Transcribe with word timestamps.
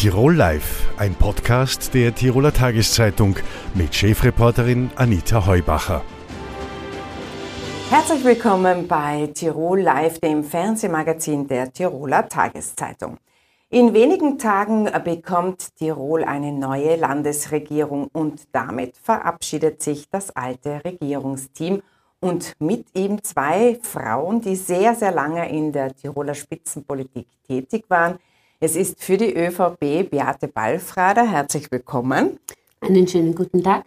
Tirol 0.00 0.34
Live, 0.34 0.88
ein 0.96 1.14
Podcast 1.14 1.92
der 1.92 2.14
Tiroler 2.14 2.54
Tageszeitung 2.54 3.36
mit 3.74 3.94
Chefreporterin 3.94 4.90
Anita 4.96 5.44
Heubacher. 5.44 6.02
Herzlich 7.90 8.24
willkommen 8.24 8.88
bei 8.88 9.26
Tirol 9.34 9.82
Live, 9.82 10.18
dem 10.20 10.42
Fernsehmagazin 10.42 11.46
der 11.46 11.70
Tiroler 11.70 12.26
Tageszeitung. 12.26 13.18
In 13.68 13.92
wenigen 13.92 14.38
Tagen 14.38 14.88
bekommt 15.04 15.76
Tirol 15.76 16.24
eine 16.24 16.52
neue 16.52 16.96
Landesregierung 16.96 18.08
und 18.14 18.44
damit 18.52 18.96
verabschiedet 18.96 19.82
sich 19.82 20.08
das 20.08 20.34
alte 20.34 20.80
Regierungsteam 20.82 21.82
und 22.20 22.54
mit 22.58 22.86
ihm 22.94 23.22
zwei 23.22 23.78
Frauen, 23.82 24.40
die 24.40 24.56
sehr, 24.56 24.94
sehr 24.94 25.12
lange 25.12 25.50
in 25.50 25.72
der 25.72 25.94
Tiroler 25.94 26.34
Spitzenpolitik 26.34 27.26
tätig 27.46 27.84
waren. 27.88 28.18
Es 28.62 28.76
ist 28.76 29.02
für 29.02 29.16
die 29.16 29.34
ÖVP 29.34 30.10
Beate 30.10 30.46
Ballfrader. 30.46 31.30
Herzlich 31.30 31.72
willkommen. 31.72 32.38
Einen 32.82 33.08
schönen 33.08 33.34
guten 33.34 33.64
Tag. 33.64 33.84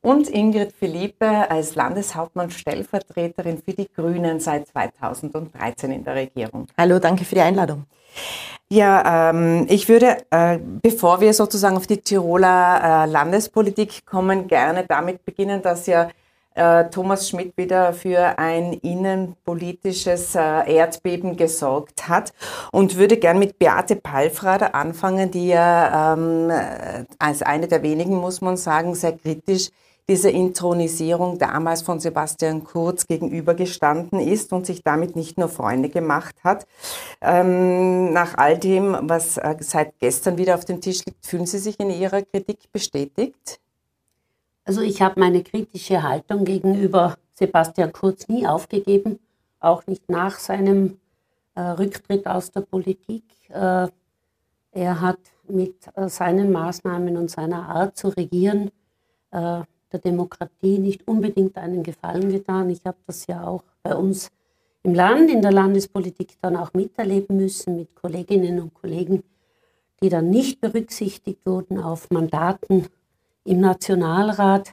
Und 0.00 0.28
Ingrid 0.28 0.72
Philippe 0.72 1.48
als 1.48 1.76
Landeshauptmann 1.76 2.50
Stellvertreterin 2.50 3.62
für 3.64 3.72
die 3.72 3.88
Grünen 3.88 4.40
seit 4.40 4.66
2013 4.66 5.92
in 5.92 6.02
der 6.02 6.16
Regierung. 6.16 6.66
Hallo, 6.76 6.98
danke 6.98 7.24
für 7.24 7.36
die 7.36 7.40
Einladung. 7.42 7.84
Ja, 8.68 9.30
ähm, 9.30 9.66
ich 9.68 9.88
würde, 9.88 10.16
äh, 10.30 10.58
bevor 10.82 11.20
wir 11.20 11.32
sozusagen 11.32 11.76
auf 11.76 11.86
die 11.86 11.98
Tiroler 11.98 13.04
äh, 13.04 13.06
Landespolitik 13.08 14.04
kommen, 14.06 14.48
gerne 14.48 14.86
damit 14.88 15.24
beginnen, 15.24 15.62
dass 15.62 15.86
ja 15.86 16.08
Thomas 16.54 17.28
Schmidt 17.28 17.56
wieder 17.56 17.92
für 17.92 18.38
ein 18.38 18.72
innenpolitisches 18.72 20.34
äh, 20.34 20.74
Erdbeben 20.74 21.36
gesorgt 21.36 22.08
hat 22.08 22.32
und 22.72 22.96
würde 22.96 23.16
gern 23.16 23.38
mit 23.38 23.58
Beate 23.58 23.96
Palfrader 23.96 24.74
anfangen, 24.74 25.30
die 25.30 25.48
ja 25.48 26.14
ähm, 26.14 26.50
als 27.18 27.42
eine 27.42 27.68
der 27.68 27.82
wenigen, 27.82 28.16
muss 28.16 28.40
man 28.40 28.56
sagen, 28.56 28.94
sehr 28.94 29.16
kritisch 29.16 29.70
dieser 30.10 30.32
Intronisierung 30.32 31.38
damals 31.38 31.82
von 31.82 32.00
Sebastian 32.00 32.64
Kurz 32.64 33.06
gegenübergestanden 33.06 34.18
ist 34.18 34.52
und 34.52 34.66
sich 34.66 34.82
damit 34.82 35.14
nicht 35.14 35.38
nur 35.38 35.48
Freunde 35.48 35.88
gemacht 35.88 36.34
hat. 36.42 36.66
Ähm, 37.20 38.12
nach 38.12 38.36
all 38.36 38.58
dem, 38.58 38.96
was 39.02 39.38
äh, 39.38 39.54
seit 39.60 40.00
gestern 40.00 40.36
wieder 40.36 40.56
auf 40.56 40.64
dem 40.64 40.80
Tisch 40.80 41.04
liegt, 41.06 41.24
fühlen 41.24 41.46
Sie 41.46 41.58
sich 41.58 41.78
in 41.78 41.90
Ihrer 41.90 42.22
Kritik 42.22 42.58
bestätigt? 42.72 43.60
Also 44.64 44.82
ich 44.82 45.02
habe 45.02 45.18
meine 45.18 45.42
kritische 45.42 46.02
Haltung 46.02 46.44
gegenüber 46.44 47.16
Sebastian 47.34 47.92
Kurz 47.92 48.28
nie 48.28 48.46
aufgegeben, 48.46 49.18
auch 49.58 49.86
nicht 49.86 50.08
nach 50.08 50.38
seinem 50.38 50.98
äh, 51.54 51.60
Rücktritt 51.60 52.26
aus 52.26 52.50
der 52.50 52.60
Politik. 52.60 53.24
Äh, 53.48 53.88
er 54.72 55.00
hat 55.00 55.18
mit 55.48 55.74
äh, 55.94 56.08
seinen 56.08 56.52
Maßnahmen 56.52 57.16
und 57.16 57.30
seiner 57.30 57.68
Art 57.68 57.96
zu 57.96 58.08
regieren 58.08 58.70
äh, 59.30 59.62
der 59.92 60.00
Demokratie 60.04 60.78
nicht 60.78 61.06
unbedingt 61.08 61.56
einen 61.56 61.82
Gefallen 61.82 62.30
getan. 62.32 62.70
Ich 62.70 62.84
habe 62.84 62.98
das 63.06 63.26
ja 63.26 63.46
auch 63.46 63.64
bei 63.82 63.94
uns 63.96 64.30
im 64.82 64.94
Land, 64.94 65.30
in 65.30 65.42
der 65.42 65.52
Landespolitik 65.52 66.36
dann 66.40 66.56
auch 66.56 66.72
miterleben 66.74 67.36
müssen 67.36 67.76
mit 67.76 67.94
Kolleginnen 67.94 68.60
und 68.60 68.74
Kollegen, 68.74 69.22
die 70.02 70.08
dann 70.08 70.30
nicht 70.30 70.60
berücksichtigt 70.60 71.44
wurden 71.44 71.78
auf 71.78 72.10
Mandaten 72.10 72.86
im 73.44 73.60
Nationalrat. 73.60 74.72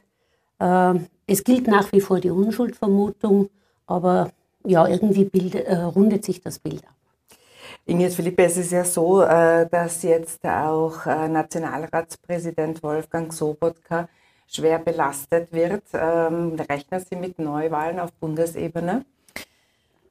Äh, 0.58 0.94
es 1.26 1.44
gilt 1.44 1.66
nach 1.66 1.92
wie 1.92 2.00
vor 2.00 2.20
die 2.20 2.30
Unschuldvermutung, 2.30 3.50
aber 3.86 4.30
ja, 4.64 4.86
irgendwie 4.86 5.24
bild, 5.24 5.54
äh, 5.54 5.76
rundet 5.76 6.24
sich 6.24 6.40
das 6.40 6.58
Bild 6.58 6.84
ab. 6.84 6.94
Ines 7.86 8.16
Philippe, 8.16 8.44
es 8.44 8.56
ist 8.56 8.72
ja 8.72 8.84
so, 8.84 9.22
äh, 9.22 9.66
dass 9.70 10.02
jetzt 10.02 10.44
auch 10.44 11.06
äh, 11.06 11.28
Nationalratspräsident 11.28 12.82
Wolfgang 12.82 13.32
Sobotka 13.32 14.08
schwer 14.46 14.78
belastet 14.78 15.52
wird. 15.52 15.84
Ähm, 15.94 16.56
rechnen 16.68 17.04
Sie 17.08 17.16
mit 17.16 17.38
Neuwahlen 17.38 17.98
auf 18.00 18.12
Bundesebene? 18.12 19.04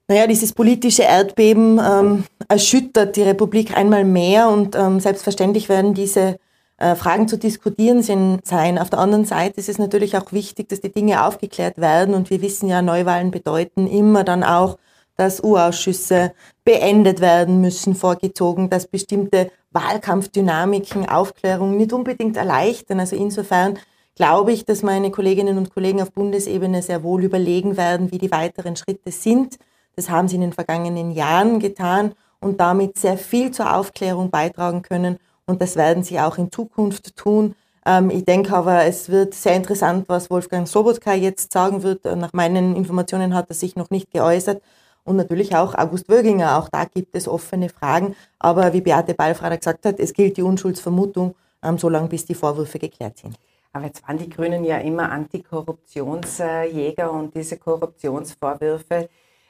Naja, 0.08 0.26
dieses 0.26 0.54
politische 0.54 1.04
Erdbeben 1.04 1.80
ähm, 1.80 2.24
erschüttert 2.48 3.16
die 3.16 3.24
Republik 3.24 3.76
einmal 3.76 4.06
mehr 4.06 4.48
und 4.50 4.76
ähm, 4.76 5.00
selbstverständlich 5.00 5.68
werden 5.68 5.94
diese 5.94 6.40
äh, 6.78 6.96
Fragen 6.96 7.28
zu 7.28 7.38
diskutieren 7.38 8.04
sein. 8.04 8.78
Auf 8.78 8.90
der 8.90 9.00
anderen 9.00 9.26
Seite 9.26 9.60
ist 9.60 9.70
es 9.70 9.80
natürlich 9.80 10.16
auch 10.16 10.32
wichtig, 10.32 10.70
dass 10.70 10.82
die 10.82 10.92
Dinge 10.92 11.26
aufgeklärt 11.26 11.80
werden. 11.80 12.14
Und 12.14 12.30
wir 12.30 12.42
wissen 12.42 12.70
ja, 12.70 12.82
Neuwahlen 12.82 13.32
bedeuten 13.32 13.88
immer 13.88 14.24
dann 14.24 14.44
auch, 14.44 14.78
dass 15.16 15.44
U-Ausschüsse 15.44 16.34
beendet 16.64 17.20
werden 17.20 17.60
müssen, 17.62 17.96
vorgezogen, 17.96 18.70
dass 18.70 18.88
bestimmte 18.88 19.52
Wahlkampfdynamiken 19.72 21.10
Aufklärung 21.10 21.78
nicht 21.78 21.94
unbedingt 21.94 22.38
erleichtern. 22.38 23.00
Also 23.00 23.16
insofern 23.16 23.80
glaube 24.16 24.52
ich, 24.52 24.66
dass 24.66 24.84
meine 24.84 25.10
Kolleginnen 25.10 25.58
und 25.58 25.74
Kollegen 25.74 26.02
auf 26.02 26.12
Bundesebene 26.12 26.84
sehr 26.84 27.02
wohl 27.02 27.24
überlegen 27.24 27.78
werden, 27.78 28.12
wie 28.12 28.20
die 28.20 28.32
weiteren 28.32 28.76
Schritte 28.76 29.12
sind. 29.12 29.58
Das 29.96 30.12
haben 30.12 30.28
sie 30.28 30.36
in 30.36 30.42
den 30.42 30.54
vergangenen 30.54 31.10
Jahren 31.12 31.60
getan 31.60 32.14
und 32.40 32.60
damit 32.62 33.00
sehr 33.00 33.18
viel 33.18 33.50
zur 33.50 33.76
Aufklärung 33.76 34.30
beitragen 34.30 34.84
können 34.84 35.18
und 35.48 35.62
das 35.62 35.76
werden 35.76 36.04
sie 36.04 36.20
auch 36.20 36.38
in 36.38 36.52
Zukunft 36.52 37.16
tun. 37.16 37.56
Ähm, 37.86 38.10
ich 38.10 38.26
denke 38.26 38.54
aber, 38.54 38.84
es 38.84 39.10
wird 39.10 39.34
sehr 39.34 39.56
interessant, 39.56 40.10
was 40.10 40.30
Wolfgang 40.30 40.68
Sobotka 40.68 41.14
jetzt 41.14 41.54
sagen 41.54 41.84
wird. 41.84 42.06
Nach 42.06 42.34
meinen 42.34 42.76
Informationen 42.76 43.34
hat 43.34 43.50
er 43.50 43.56
sich 43.56 43.76
noch 43.76 43.90
nicht 43.90 44.12
geäußert. 44.12 44.62
Und 45.06 45.16
natürlich 45.16 45.56
auch 45.56 45.74
August 45.74 46.10
Wöginger, 46.10 46.58
auch 46.58 46.68
da 46.68 46.84
gibt 46.84 47.16
es 47.16 47.30
offene 47.30 47.70
Fragen. 47.70 48.14
Aber 48.40 48.74
wie 48.74 48.82
Beate 48.82 49.14
Ballfrader 49.14 49.58
gesagt 49.58 49.86
hat, 49.86 50.02
es 50.02 50.14
gilt 50.14 50.36
die 50.36 50.42
Unschuldsvermutung, 50.42 51.34
ähm, 51.64 51.78
solange 51.78 52.10
bis 52.10 52.26
die 52.26 52.36
Vorwürfe 52.36 52.78
geklärt 52.78 53.18
sind. 53.18 53.36
Aber 53.72 53.86
jetzt 53.86 54.06
waren 54.06 54.18
die 54.18 54.30
Grünen 54.30 54.66
ja 54.66 54.80
immer 54.80 55.10
Antikorruptionsjäger 55.10 57.10
und 57.10 57.34
diese 57.36 57.58
Korruptionsvorwürfe, 57.58 59.08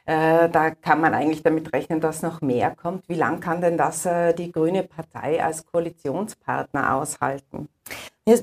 äh, 0.07 0.47
da 0.47 0.71
kann 0.71 1.01
man 1.01 1.13
eigentlich 1.13 1.43
damit 1.43 1.73
rechnen, 1.73 1.99
dass 1.99 2.21
noch 2.21 2.39
mehr 2.39 2.73
kommt. 2.73 3.09
Wie 3.09 3.15
lange 3.15 3.41
kann 3.41 3.59
denn 3.59 3.77
das 3.77 4.05
äh, 4.05 4.33
die 4.33 4.53
Grüne 4.53 4.83
Partei 4.83 5.43
als 5.43 5.65
Koalitionspartner 5.65 6.95
aushalten? 6.95 7.67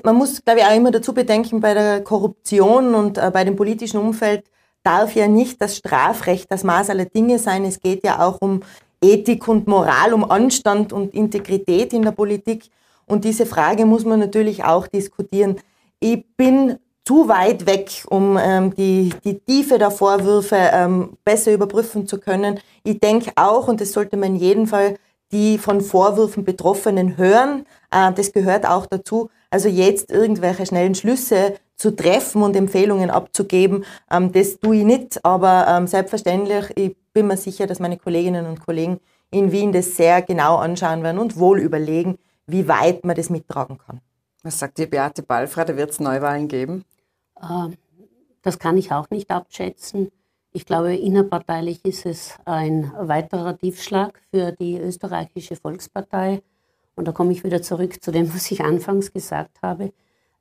Man 0.03 0.15
muss, 0.15 0.43
glaube 0.45 0.59
ich, 0.59 0.65
auch 0.65 0.75
immer 0.75 0.91
dazu 0.91 1.11
bedenken, 1.11 1.61
bei 1.61 1.73
der 1.73 2.03
Korruption 2.03 2.93
und 2.93 3.17
äh, 3.17 3.31
bei 3.33 3.43
dem 3.43 3.55
politischen 3.55 3.99
Umfeld 3.99 4.45
darf 4.83 5.15
ja 5.15 5.27
nicht 5.27 5.59
das 5.59 5.77
Strafrecht 5.77 6.51
das 6.51 6.63
Maß 6.63 6.91
aller 6.91 7.05
Dinge 7.05 7.39
sein. 7.39 7.65
Es 7.65 7.79
geht 7.79 8.05
ja 8.05 8.19
auch 8.19 8.41
um 8.41 8.61
Ethik 9.01 9.47
und 9.47 9.67
Moral, 9.67 10.13
um 10.13 10.29
Anstand 10.29 10.93
und 10.93 11.15
Integrität 11.15 11.93
in 11.93 12.03
der 12.03 12.11
Politik. 12.11 12.69
Und 13.07 13.23
diese 13.23 13.47
Frage 13.47 13.87
muss 13.87 14.05
man 14.05 14.19
natürlich 14.19 14.63
auch 14.63 14.85
diskutieren. 14.85 15.55
Ich 15.99 16.25
bin 16.37 16.77
zu 17.05 17.27
weit 17.27 17.67
weg, 17.67 18.03
um 18.09 18.37
ähm, 18.41 18.75
die, 18.75 19.13
die 19.23 19.39
Tiefe 19.39 19.77
der 19.77 19.91
Vorwürfe 19.91 20.57
ähm, 20.57 21.17
besser 21.23 21.53
überprüfen 21.53 22.07
zu 22.07 22.19
können. 22.19 22.59
Ich 22.83 22.99
denke 22.99 23.31
auch, 23.35 23.67
und 23.67 23.79
das 23.79 23.91
sollte 23.91 24.17
man 24.17 24.29
in 24.29 24.35
jedem 24.37 24.67
Fall 24.67 24.97
die 25.31 25.57
von 25.57 25.81
Vorwürfen 25.81 26.43
Betroffenen 26.43 27.17
hören, 27.17 27.65
äh, 27.91 28.11
das 28.11 28.31
gehört 28.31 28.67
auch 28.67 28.85
dazu. 28.85 29.29
Also 29.49 29.69
jetzt 29.69 30.11
irgendwelche 30.11 30.65
schnellen 30.65 30.95
Schlüsse 30.95 31.55
zu 31.75 31.95
treffen 31.95 32.41
und 32.41 32.55
Empfehlungen 32.55 33.09
abzugeben, 33.09 33.85
ähm, 34.11 34.31
das 34.31 34.59
tue 34.59 34.77
ich 34.77 34.83
nicht. 34.83 35.23
Aber 35.23 35.67
ähm, 35.69 35.87
selbstverständlich, 35.87 36.65
ich 36.75 36.95
bin 37.13 37.27
mir 37.27 37.37
sicher, 37.37 37.67
dass 37.67 37.79
meine 37.79 37.97
Kolleginnen 37.97 38.47
und 38.47 38.65
Kollegen 38.65 38.99
in 39.29 39.51
Wien 39.51 39.71
das 39.71 39.95
sehr 39.95 40.21
genau 40.21 40.57
anschauen 40.57 41.03
werden 41.03 41.19
und 41.19 41.37
wohl 41.37 41.59
überlegen, 41.59 42.17
wie 42.47 42.67
weit 42.67 43.03
man 43.03 43.15
das 43.15 43.29
mittragen 43.29 43.77
kann. 43.77 44.01
Was 44.43 44.59
sagt 44.59 44.77
die 44.77 44.85
Beate 44.85 45.23
Ballfrei? 45.23 45.75
Wird 45.75 45.91
es 45.91 45.99
Neuwahlen 45.99 46.47
geben? 46.47 46.85
Ähm, 47.41 47.75
das 48.41 48.59
kann 48.59 48.77
ich 48.77 48.91
auch 48.91 49.09
nicht 49.09 49.31
abschätzen. 49.31 50.11
Ich 50.51 50.65
glaube, 50.65 50.95
innerparteilich 50.95 51.83
ist 51.83 52.05
es 52.05 52.37
ein 52.45 52.93
weiterer 52.97 53.57
Tiefschlag 53.57 54.21
für 54.31 54.51
die 54.51 54.77
österreichische 54.77 55.55
Volkspartei. 55.55 56.41
Und 56.95 57.07
da 57.07 57.11
komme 57.11 57.33
ich 57.33 57.43
wieder 57.43 57.61
zurück 57.61 58.01
zu 58.01 58.11
dem, 58.11 58.27
was 58.33 58.51
ich 58.51 58.63
anfangs 58.63 59.11
gesagt 59.11 59.61
habe. 59.61 59.91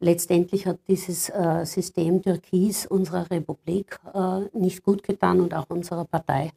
Letztendlich 0.01 0.67
hat 0.67 0.79
dieses 0.87 1.31
äh, 1.31 1.65
System 1.65 2.23
Türkis 2.23 2.87
unserer 2.87 3.31
Republik 3.31 3.99
äh, 4.13 4.41
nicht 4.53 4.83
gut 4.83 5.03
getan 5.03 5.41
und 5.41 5.55
auch 5.55 5.71
unserer 5.71 6.05
Partei. 6.05 6.53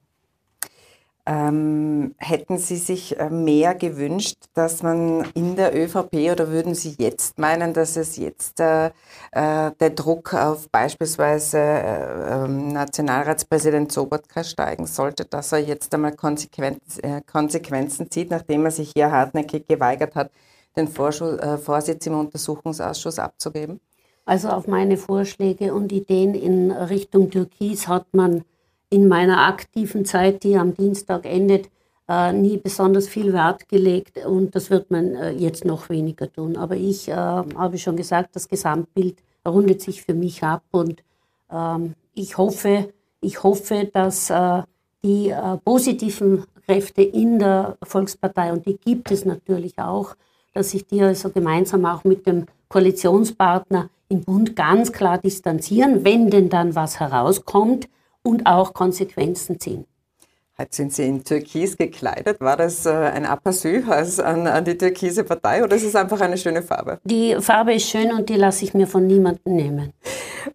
Ähm, 1.29 2.15
hätten 2.19 2.57
Sie 2.57 2.77
sich 2.77 3.19
äh, 3.19 3.29
mehr 3.29 3.75
gewünscht, 3.75 4.37
dass 4.53 4.81
man 4.81 5.25
in 5.33 5.57
der 5.57 5.75
ÖVP 5.75 6.31
oder 6.31 6.49
würden 6.49 6.73
Sie 6.73 6.95
jetzt 6.97 7.37
meinen, 7.37 7.73
dass 7.73 7.97
es 7.97 8.15
jetzt 8.15 8.61
äh, 8.61 8.91
äh, 9.33 9.71
der 9.77 9.89
Druck 9.89 10.33
auf 10.33 10.69
beispielsweise 10.69 11.57
äh, 11.57 12.45
ähm, 12.45 12.71
Nationalratspräsident 12.71 13.91
Sobotka 13.91 14.45
steigen 14.45 14.87
sollte, 14.87 15.25
dass 15.25 15.51
er 15.51 15.59
jetzt 15.59 15.93
einmal 15.93 16.13
Konsequenz, 16.13 16.97
äh, 16.99 17.19
Konsequenzen 17.29 18.09
zieht, 18.09 18.31
nachdem 18.31 18.63
er 18.63 18.71
sich 18.71 18.93
hier 18.95 19.11
hartnäckig 19.11 19.67
geweigert 19.67 20.15
hat, 20.15 20.31
den 20.77 20.87
Vorschuss, 20.87 21.39
äh, 21.39 21.57
Vorsitz 21.57 22.05
im 22.07 22.17
Untersuchungsausschuss 22.17 23.19
abzugeben? 23.19 23.81
Also 24.25 24.47
auf 24.47 24.65
meine 24.65 24.95
Vorschläge 24.95 25.73
und 25.73 25.91
Ideen 25.91 26.35
in 26.35 26.71
Richtung 26.71 27.29
Türkis 27.31 27.89
hat 27.89 28.05
man 28.13 28.45
in 28.89 29.07
meiner 29.07 29.47
aktiven 29.47 30.05
Zeit, 30.05 30.43
die 30.43 30.55
am 30.55 30.73
Dienstag 30.73 31.25
endet, 31.25 31.69
äh, 32.07 32.31
nie 32.31 32.57
besonders 32.57 33.07
viel 33.07 33.33
Wert 33.33 33.67
gelegt 33.67 34.25
und 34.25 34.55
das 34.55 34.69
wird 34.69 34.91
man 34.91 35.15
äh, 35.15 35.31
jetzt 35.31 35.65
noch 35.65 35.89
weniger 35.89 36.31
tun. 36.31 36.55
Aber 36.55 36.75
ich 36.75 37.09
äh, 37.09 37.13
habe 37.13 37.77
schon 37.77 37.97
gesagt, 37.97 38.35
das 38.35 38.47
Gesamtbild 38.47 39.17
rundet 39.45 39.81
sich 39.81 40.03
für 40.03 40.13
mich 40.13 40.43
ab 40.43 40.63
und 40.71 41.03
ähm, 41.51 41.95
ich 42.13 42.37
hoffe, 42.37 42.93
ich 43.21 43.43
hoffe, 43.43 43.89
dass 43.91 44.29
äh, 44.29 44.63
die 45.03 45.29
äh, 45.29 45.57
positiven 45.63 46.45
Kräfte 46.65 47.01
in 47.01 47.39
der 47.39 47.77
Volkspartei, 47.83 48.51
und 48.51 48.65
die 48.65 48.77
gibt 48.77 49.11
es 49.11 49.25
natürlich 49.25 49.77
auch, 49.79 50.15
dass 50.53 50.71
sich 50.71 50.85
die 50.85 51.01
also 51.01 51.29
gemeinsam 51.29 51.85
auch 51.85 52.03
mit 52.03 52.25
dem 52.25 52.45
Koalitionspartner 52.69 53.89
im 54.09 54.21
Bund 54.21 54.55
ganz 54.55 54.91
klar 54.91 55.17
distanzieren, 55.17 56.03
wenn 56.03 56.29
denn 56.29 56.49
dann 56.49 56.75
was 56.75 56.99
herauskommt 56.99 57.87
und 58.27 58.45
auch 58.45 58.73
Konsequenzen 58.73 59.59
ziehen. 59.59 59.85
Heute 60.59 60.75
sind 60.75 60.93
Sie 60.93 61.07
in 61.07 61.23
Türkis 61.23 61.77
gekleidet. 61.77 62.41
War 62.41 62.57
das 62.57 62.85
äh, 62.85 62.89
ein 62.89 63.25
Aperçu 63.25 63.89
an, 64.21 64.47
an, 64.47 64.65
die 64.65 64.77
türkise 64.77 65.23
Partei 65.23 65.63
oder 65.63 65.75
ist 65.75 65.83
es 65.83 65.95
einfach 65.95 66.19
eine 66.19 66.37
schöne 66.37 66.61
Farbe? 66.61 66.99
Die 67.03 67.35
Farbe 67.39 67.75
ist 67.75 67.87
schön 67.89 68.11
und 68.11 68.27
die 68.27 68.35
lasse 68.35 68.65
ich 68.65 68.73
mir 68.73 68.87
von 68.87 69.05
niemandem 69.05 69.55
nehmen. 69.55 69.93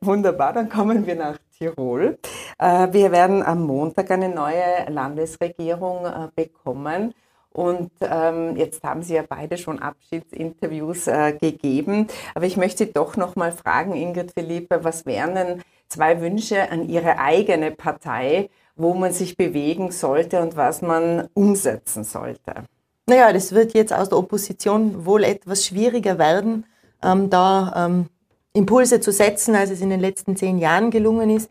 Wunderbar, 0.00 0.52
dann 0.52 0.68
kommen 0.68 1.06
wir 1.06 1.14
nach 1.14 1.38
Tirol. 1.56 2.18
Äh, 2.58 2.88
wir 2.92 3.12
werden 3.12 3.42
am 3.42 3.62
Montag 3.62 4.10
eine 4.10 4.28
neue 4.28 4.90
Landesregierung 4.90 6.04
äh, 6.04 6.28
bekommen. 6.34 7.14
Und 7.52 7.90
ähm, 8.00 8.56
jetzt 8.56 8.82
haben 8.82 9.02
Sie 9.02 9.14
ja 9.14 9.24
beide 9.28 9.56
schon 9.58 9.78
Abschiedsinterviews 9.78 11.06
äh, 11.06 11.34
gegeben. 11.40 12.08
Aber 12.34 12.46
ich 12.46 12.56
möchte 12.56 12.86
Sie 12.86 12.92
doch 12.92 13.16
noch 13.16 13.36
mal 13.36 13.52
fragen, 13.52 13.94
Ingrid 13.94 14.32
Philippe, 14.32 14.84
was 14.84 15.06
wären 15.06 15.34
denn 15.34 15.62
zwei 15.92 16.20
Wünsche 16.20 16.70
an 16.70 16.88
Ihre 16.88 17.18
eigene 17.18 17.70
Partei, 17.70 18.50
wo 18.76 18.94
man 18.94 19.12
sich 19.12 19.36
bewegen 19.36 19.92
sollte 19.92 20.40
und 20.40 20.56
was 20.56 20.82
man 20.82 21.28
umsetzen 21.34 22.04
sollte? 22.04 22.64
Naja, 23.06 23.32
das 23.32 23.52
wird 23.52 23.74
jetzt 23.74 23.92
aus 23.92 24.08
der 24.08 24.18
Opposition 24.18 25.04
wohl 25.04 25.24
etwas 25.24 25.66
schwieriger 25.66 26.18
werden, 26.18 26.64
ähm, 27.02 27.28
da 27.30 27.86
ähm, 27.86 28.06
Impulse 28.54 29.00
zu 29.00 29.12
setzen, 29.12 29.54
als 29.54 29.70
es 29.70 29.80
in 29.80 29.90
den 29.90 30.00
letzten 30.00 30.36
zehn 30.36 30.58
Jahren 30.58 30.90
gelungen 30.90 31.30
ist. 31.30 31.50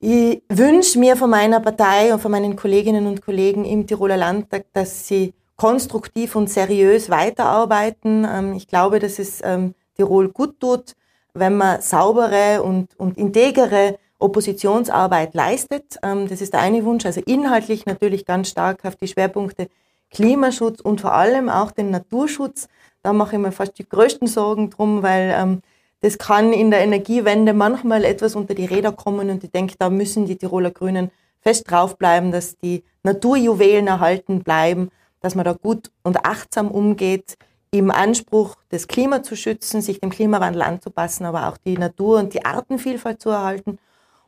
Ich 0.00 0.42
wünsche 0.48 0.98
mir 0.98 1.16
von 1.16 1.30
meiner 1.30 1.60
Partei 1.60 2.12
und 2.12 2.20
von 2.20 2.30
meinen 2.30 2.56
Kolleginnen 2.56 3.06
und 3.06 3.20
Kollegen 3.20 3.64
im 3.64 3.86
Tiroler 3.86 4.16
Landtag, 4.16 4.66
dass 4.72 5.08
sie 5.08 5.34
konstruktiv 5.56 6.36
und 6.36 6.48
seriös 6.48 7.10
weiterarbeiten. 7.10 8.26
Ähm, 8.28 8.52
ich 8.54 8.66
glaube, 8.68 8.98
dass 9.00 9.18
es 9.18 9.40
ähm, 9.44 9.74
Tirol 9.96 10.28
gut 10.28 10.60
tut, 10.60 10.94
wenn 11.38 11.56
man 11.56 11.80
saubere 11.80 12.62
und, 12.62 12.98
und 12.98 13.16
integere 13.16 13.98
Oppositionsarbeit 14.18 15.34
leistet. 15.34 15.98
Ähm, 16.02 16.28
das 16.28 16.40
ist 16.40 16.52
der 16.52 16.60
eine 16.60 16.84
Wunsch. 16.84 17.06
Also 17.06 17.20
inhaltlich 17.24 17.86
natürlich 17.86 18.24
ganz 18.24 18.48
stark 18.48 18.84
auf 18.84 18.96
die 18.96 19.08
Schwerpunkte 19.08 19.68
Klimaschutz 20.10 20.80
und 20.80 21.00
vor 21.00 21.12
allem 21.12 21.48
auch 21.48 21.70
den 21.70 21.90
Naturschutz. 21.90 22.68
Da 23.02 23.12
mache 23.12 23.36
ich 23.36 23.42
mir 23.42 23.52
fast 23.52 23.78
die 23.78 23.88
größten 23.88 24.26
Sorgen 24.26 24.70
drum, 24.70 25.02
weil 25.02 25.34
ähm, 25.36 25.62
das 26.00 26.18
kann 26.18 26.52
in 26.52 26.70
der 26.70 26.80
Energiewende 26.80 27.52
manchmal 27.52 28.04
etwas 28.04 28.34
unter 28.34 28.54
die 28.54 28.66
Räder 28.66 28.92
kommen 28.92 29.30
und 29.30 29.42
ich 29.42 29.50
denke, 29.50 29.74
da 29.78 29.90
müssen 29.90 30.26
die 30.26 30.36
Tiroler 30.36 30.70
Grünen 30.70 31.10
fest 31.40 31.70
draufbleiben, 31.70 32.32
dass 32.32 32.56
die 32.58 32.84
Naturjuwelen 33.02 33.86
erhalten 33.86 34.42
bleiben, 34.42 34.90
dass 35.20 35.34
man 35.34 35.44
da 35.44 35.52
gut 35.52 35.90
und 36.02 36.24
achtsam 36.24 36.70
umgeht, 36.70 37.36
im 37.70 37.90
Anspruch, 37.90 38.56
das 38.70 38.88
Klima 38.88 39.22
zu 39.22 39.36
schützen, 39.36 39.82
sich 39.82 40.00
dem 40.00 40.10
Klimawandel 40.10 40.62
anzupassen, 40.62 41.26
aber 41.26 41.48
auch 41.48 41.56
die 41.58 41.76
Natur 41.76 42.18
und 42.18 42.34
die 42.34 42.44
Artenvielfalt 42.44 43.20
zu 43.20 43.30
erhalten 43.30 43.78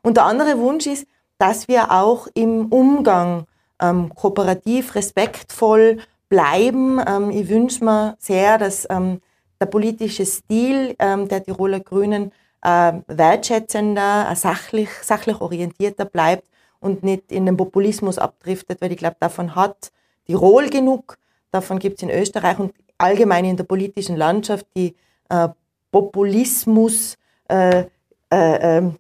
und 0.03 0.17
der 0.17 0.25
andere 0.25 0.59
Wunsch 0.59 0.87
ist, 0.87 1.07
dass 1.39 1.69
wir 1.69 1.91
auch 1.91 2.27
im 2.35 2.67
Umgang 2.67 3.47
ähm, 3.81 4.15
kooperativ, 4.15 4.95
respektvoll 4.95 5.99
bleiben. 6.29 7.01
Ähm, 7.07 7.31
ich 7.31 7.49
wünsche 7.49 7.85
mir 7.85 8.17
sehr, 8.19 8.59
dass 8.59 8.87
ähm, 8.91 9.21
der 9.61 9.67
politische 9.67 10.27
Stil 10.27 10.95
ähm, 10.99 11.29
der 11.29 11.43
Tiroler 11.43 11.81
Grünen 11.81 12.33
äh, 12.63 12.93
wertschätzender, 13.07 14.33
sachlich, 14.37 14.91
sachlich 15.03 15.41
orientierter 15.41 16.05
bleibt 16.05 16.45
und 16.79 17.03
nicht 17.03 17.33
in 17.33 17.47
den 17.47 17.57
Populismus 17.57 18.19
abdriftet, 18.19 18.81
weil 18.81 18.93
ich 18.93 18.99
glaube, 18.99 19.17
davon 19.19 19.55
hat 19.55 19.91
Tirol 20.27 20.69
genug, 20.69 21.19
davon 21.51 21.79
gibt 21.79 21.97
es 21.97 22.03
in 22.03 22.11
Österreich 22.11 22.59
und 22.59 22.73
allgemein 23.01 23.45
in 23.45 23.57
der 23.57 23.65
politischen 23.65 24.17
Landschaft 24.17 24.67
die 24.77 24.95
äh, 25.29 25.49
Populismus, 25.91 27.17
äh, 27.49 27.81
äh, 27.81 27.87
ähm, 28.31 28.97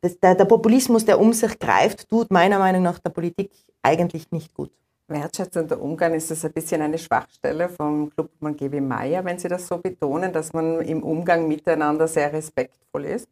das, 0.00 0.18
der, 0.20 0.34
der 0.34 0.44
Populismus, 0.44 1.04
der 1.04 1.20
um 1.20 1.32
sich 1.32 1.58
greift, 1.58 2.08
tut 2.08 2.30
meiner 2.30 2.58
Meinung 2.58 2.82
nach 2.82 2.98
der 2.98 3.10
Politik 3.10 3.50
eigentlich 3.82 4.30
nicht 4.30 4.54
gut. 4.54 4.70
Wertschätzender 5.08 5.80
Umgang, 5.80 6.14
ist 6.14 6.30
das 6.30 6.44
ein 6.44 6.52
bisschen 6.52 6.80
eine 6.82 6.96
Schwachstelle 6.96 7.68
vom 7.68 8.10
Clubmann 8.10 8.56
GB 8.56 8.80
Meier, 8.80 9.24
wenn 9.24 9.38
Sie 9.38 9.48
das 9.48 9.66
so 9.66 9.78
betonen, 9.78 10.32
dass 10.32 10.52
man 10.52 10.80
im 10.82 11.02
Umgang 11.02 11.48
miteinander 11.48 12.06
sehr 12.06 12.32
respektvoll 12.32 13.06
ist? 13.06 13.28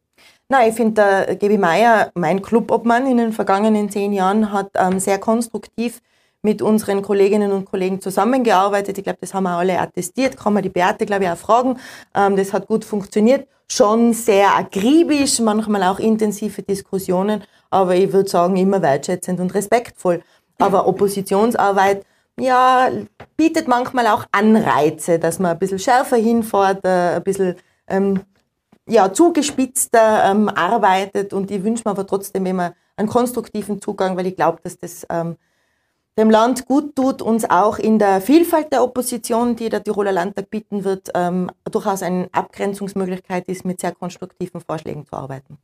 Nein, 0.49 0.69
ich 0.69 0.75
finde, 0.75 1.25
der 1.25 1.35
GB 1.37 1.57
Meier, 1.57 2.11
mein 2.15 2.41
Clubobmann 2.41 3.07
in 3.07 3.17
den 3.17 3.31
vergangenen 3.31 3.89
zehn 3.89 4.11
Jahren, 4.11 4.51
hat 4.51 4.71
ähm, 4.75 4.99
sehr 4.99 5.19
konstruktiv 5.19 6.01
mit 6.41 6.61
unseren 6.61 7.01
Kolleginnen 7.01 7.51
und 7.51 7.65
Kollegen 7.65 8.01
zusammengearbeitet. 8.01 8.97
Ich 8.97 9.03
glaube, 9.03 9.19
das 9.21 9.33
haben 9.33 9.43
wir 9.43 9.57
alle 9.57 9.79
attestiert. 9.79 10.37
Kann 10.37 10.53
man 10.53 10.63
die 10.63 10.69
Beate, 10.69 11.05
glaube 11.05 11.25
ich, 11.25 11.29
auch 11.29 11.37
fragen. 11.37 11.77
Ähm, 12.15 12.35
das 12.35 12.53
hat 12.53 12.67
gut 12.67 12.85
funktioniert. 12.85 13.47
Schon 13.71 14.13
sehr 14.13 14.55
akribisch, 14.55 15.39
manchmal 15.39 15.83
auch 15.83 15.99
intensive 15.99 16.63
Diskussionen, 16.63 17.43
aber 17.69 17.95
ich 17.95 18.11
würde 18.11 18.27
sagen, 18.27 18.57
immer 18.57 18.81
wertschätzend 18.81 19.39
und 19.39 19.53
respektvoll. 19.53 20.23
Aber 20.57 20.87
Oppositionsarbeit, 20.87 22.03
ja, 22.39 22.89
bietet 23.37 23.67
manchmal 23.67 24.07
auch 24.07 24.25
Anreize, 24.31 25.19
dass 25.19 25.39
man 25.39 25.51
ein 25.51 25.59
bisschen 25.59 25.77
schärfer 25.77 26.17
hinfährt, 26.17 26.83
äh, 26.83 27.17
ein 27.17 27.23
bisschen 27.23 27.55
ähm, 27.87 28.21
ja, 28.87 29.13
zugespitzter 29.13 30.31
ähm, 30.31 30.49
arbeitet. 30.49 31.33
Und 31.33 31.51
ich 31.51 31.63
wünsche 31.63 31.83
mir 31.85 31.91
aber 31.91 32.07
trotzdem 32.07 32.45
immer 32.45 32.73
einen 32.97 33.07
konstruktiven 33.07 33.81
Zugang, 33.81 34.17
weil 34.17 34.27
ich 34.27 34.35
glaube, 34.35 34.59
dass 34.63 34.77
das 34.77 35.05
ähm, 35.09 35.35
dem 36.19 36.29
Land 36.29 36.65
gut 36.65 36.95
tut, 36.95 37.21
uns 37.21 37.49
auch 37.49 37.79
in 37.79 37.97
der 37.97 38.19
Vielfalt 38.19 38.71
der 38.73 38.83
Opposition, 38.83 39.55
die 39.55 39.69
der 39.69 39.83
Tiroler 39.83 40.11
Landtag 40.11 40.49
bieten 40.49 40.83
wird, 40.83 41.09
ähm, 41.15 41.49
durchaus 41.71 42.03
eine 42.03 42.27
Abgrenzungsmöglichkeit 42.33 43.47
ist, 43.47 43.63
mit 43.63 43.79
sehr 43.79 43.93
konstruktiven 43.93 44.59
Vorschlägen 44.59 45.05
zu 45.05 45.15
arbeiten. 45.15 45.57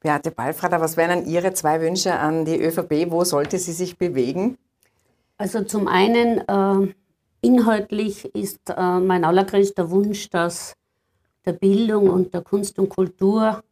Beate 0.00 0.30
Ballfrader, 0.30 0.80
was 0.80 0.96
wären 0.96 1.26
Ihre 1.26 1.52
zwei 1.52 1.80
Wünsche 1.80 2.14
an 2.14 2.44
die 2.44 2.62
ÖVP? 2.62 3.10
Wo 3.10 3.24
sollte 3.24 3.58
sie 3.58 3.72
sich 3.72 3.98
bewegen? 3.98 4.56
Also 5.36 5.62
zum 5.64 5.88
einen, 5.88 6.46
äh, 6.46 6.94
inhaltlich 7.40 8.24
ist 8.36 8.70
äh, 8.70 9.00
mein 9.00 9.24
allergrößter 9.24 9.90
Wunsch, 9.90 10.30
dass 10.30 10.74
der 11.44 11.52
Bildung 11.52 12.08
und 12.08 12.32
der 12.32 12.42
Kunst 12.42 12.78
und 12.78 12.88
Kultur 12.88 13.62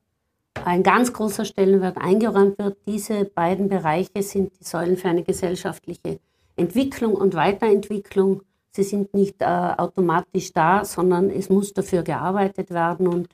ein 0.65 0.83
ganz 0.83 1.13
großer 1.13 1.45
Stellenwert 1.45 1.99
eingeräumt 1.99 2.59
wird. 2.59 2.79
Diese 2.87 3.25
beiden 3.25 3.69
Bereiche 3.69 4.23
sind 4.23 4.53
die 4.59 4.65
Säulen 4.65 4.97
für 4.97 5.09
eine 5.09 5.23
gesellschaftliche 5.23 6.19
Entwicklung 6.57 7.15
und 7.15 7.35
Weiterentwicklung. 7.35 8.43
Sie 8.71 8.83
sind 8.83 9.15
nicht 9.15 9.41
äh, 9.41 9.45
automatisch 9.45 10.53
da, 10.53 10.85
sondern 10.85 11.31
es 11.31 11.49
muss 11.49 11.73
dafür 11.73 12.03
gearbeitet 12.03 12.71
werden. 12.71 13.09
Und 13.09 13.29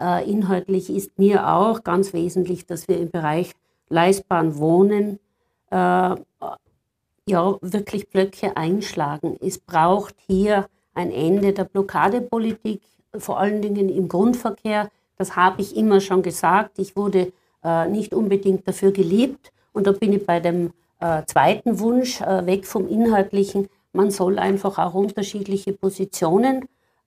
äh, 0.00 0.28
inhaltlich 0.30 0.90
ist 0.90 1.18
mir 1.18 1.48
auch 1.48 1.82
ganz 1.82 2.12
wesentlich, 2.12 2.66
dass 2.66 2.88
wir 2.88 2.98
im 2.98 3.10
Bereich 3.10 3.52
leistbaren 3.88 4.58
Wohnen 4.58 5.18
äh, 5.70 6.14
ja, 7.26 7.56
wirklich 7.60 8.08
Blöcke 8.10 8.56
einschlagen. 8.56 9.36
Es 9.40 9.58
braucht 9.58 10.14
hier 10.26 10.68
ein 10.94 11.10
Ende 11.10 11.52
der 11.52 11.64
Blockadepolitik, 11.64 12.82
vor 13.16 13.38
allen 13.38 13.62
Dingen 13.62 13.88
im 13.88 14.08
Grundverkehr. 14.08 14.90
Das 15.16 15.36
habe 15.36 15.62
ich 15.62 15.76
immer 15.76 16.00
schon 16.00 16.22
gesagt. 16.22 16.78
Ich 16.78 16.96
wurde 16.96 17.32
äh, 17.62 17.88
nicht 17.88 18.12
unbedingt 18.14 18.66
dafür 18.68 18.92
geliebt. 18.92 19.52
Und 19.72 19.86
da 19.86 19.92
bin 19.92 20.12
ich 20.12 20.26
bei 20.26 20.40
dem 20.40 20.72
äh, 21.04 21.26
zweiten 21.26 21.80
Wunsch, 21.80 22.20
äh, 22.22 22.46
weg 22.46 22.66
vom 22.66 22.88
Inhaltlichen. 22.88 23.68
Man 23.92 24.10
soll 24.10 24.38
einfach 24.38 24.78
auch 24.78 24.94
unterschiedliche 24.94 25.72
Positionen, 25.74 26.62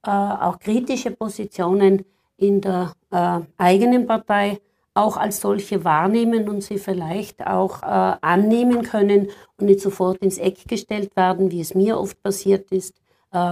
äh, 0.06 0.12
auch 0.12 0.60
kritische 0.60 1.12
Positionen 1.12 2.06
in 2.38 2.62
der 2.62 2.94
äh, 3.12 3.40
eigenen 3.58 4.06
Partei 4.06 4.60
auch 4.94 5.18
als 5.18 5.42
solche 5.42 5.84
wahrnehmen 5.84 6.48
und 6.50 6.62
sie 6.64 6.78
vielleicht 6.78 7.46
auch 7.46 7.82
äh, 7.82 8.18
annehmen 8.22 8.84
können 8.84 9.30
und 9.58 9.66
nicht 9.66 9.82
sofort 9.82 10.18
ins 10.20 10.38
Eck 10.38 10.68
gestellt 10.68 11.16
werden, 11.16 11.52
wie 11.52 11.62
es 11.62 11.74
mir 11.74 12.00
oft 12.00 12.22
passiert 12.22 12.72
ist, 12.72 12.96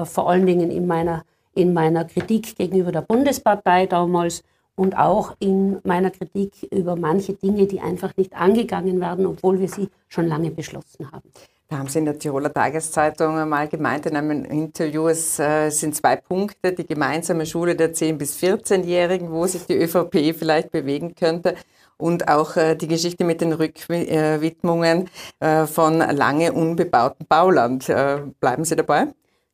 vor 0.06 0.30
allen 0.30 0.46
Dingen 0.46 0.72
in 0.72 0.88
meiner 0.88 1.26
in 1.54 1.74
meiner 1.74 2.06
Kritik 2.06 2.56
gegenüber 2.56 2.94
der 2.94 3.02
Bundespartei 3.02 3.86
damals 3.86 4.42
und 4.76 4.98
auch 4.98 5.36
in 5.40 5.80
meiner 5.84 6.12
Kritik 6.12 6.52
über 6.72 6.96
manche 6.96 7.34
Dinge, 7.34 7.66
die 7.66 7.80
einfach 7.80 8.16
nicht 8.18 8.34
angegangen 8.36 9.00
werden, 9.00 9.26
obwohl 9.26 9.60
wir 9.60 9.70
sie 9.70 9.90
schon 10.08 10.28
lange 10.28 10.52
beschlossen 10.52 11.12
haben. 11.12 11.32
Da 11.68 11.80
haben 11.80 11.88
Sie 11.88 11.98
in 11.98 12.06
der 12.06 12.20
Tiroler 12.20 12.54
Tageszeitung 12.54 13.40
einmal 13.40 13.68
gemeint 13.68 14.06
in 14.06 14.16
einem 14.16 14.46
Interview, 14.46 15.08
es 15.08 15.40
äh, 15.40 15.72
sind 15.72 15.96
zwei 15.96 16.16
Punkte, 16.16 16.74
die 16.74 16.86
gemeinsame 16.86 17.48
Schule 17.48 17.76
der 17.76 17.92
10- 17.92 18.18
bis 18.18 18.38
14-Jährigen, 18.38 19.32
wo 19.32 19.48
sich 19.48 19.66
die 19.66 19.74
ÖVP 19.74 20.36
vielleicht 20.38 20.72
bewegen 20.72 21.16
könnte 21.16 21.56
und 21.98 22.28
auch 22.28 22.56
äh, 22.56 22.76
die 22.76 22.88
Geschichte 22.88 23.24
mit 23.24 23.42
den 23.42 23.52
Rückwidmungen 23.52 25.10
äh, 25.40 25.66
von 25.66 25.98
lange 25.98 26.54
unbebauten 26.54 27.26
Bauland. 27.28 27.88
Bleiben 28.40 28.64
Sie 28.64 28.76
dabei? 28.76 29.08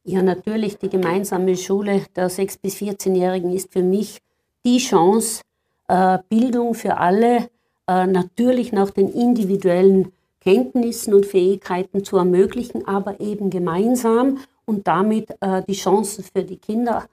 Ja, 0.04 0.22
natürlich. 0.22 0.80
Die 0.80 0.90
gemeinsame 0.90 1.56
Schule 1.56 2.01
der 2.13 2.30
6- 2.30 2.58
bis 2.62 2.75
14-Jährigen 2.75 3.54
ist 3.54 3.72
für 3.72 3.84
mich 3.84 4.20
die 4.65 4.77
Chance, 4.77 5.41
äh, 5.88 6.20
Bildung 6.30 6.74
für 6.74 6.98
alle, 6.98 7.50
äh, 7.88 8.08
natürlich 8.08 8.72
nach 8.72 8.91
den 8.91 9.10
individuellen 9.10 10.12
Kenntnissen 10.39 11.13
und 11.13 11.25
Fähigkeiten 11.25 12.03
zu 12.03 12.18
ermöglichen, 12.18 12.88
aber 12.88 13.20
eben 13.20 13.50
gemeinsam 13.50 14.39
und 14.65 14.88
damit 14.88 15.32
äh, 15.41 15.63
die 15.68 15.74
Chancen 15.74 16.24
für 16.24 16.44
die 16.44 16.58
Kinder 16.58 17.06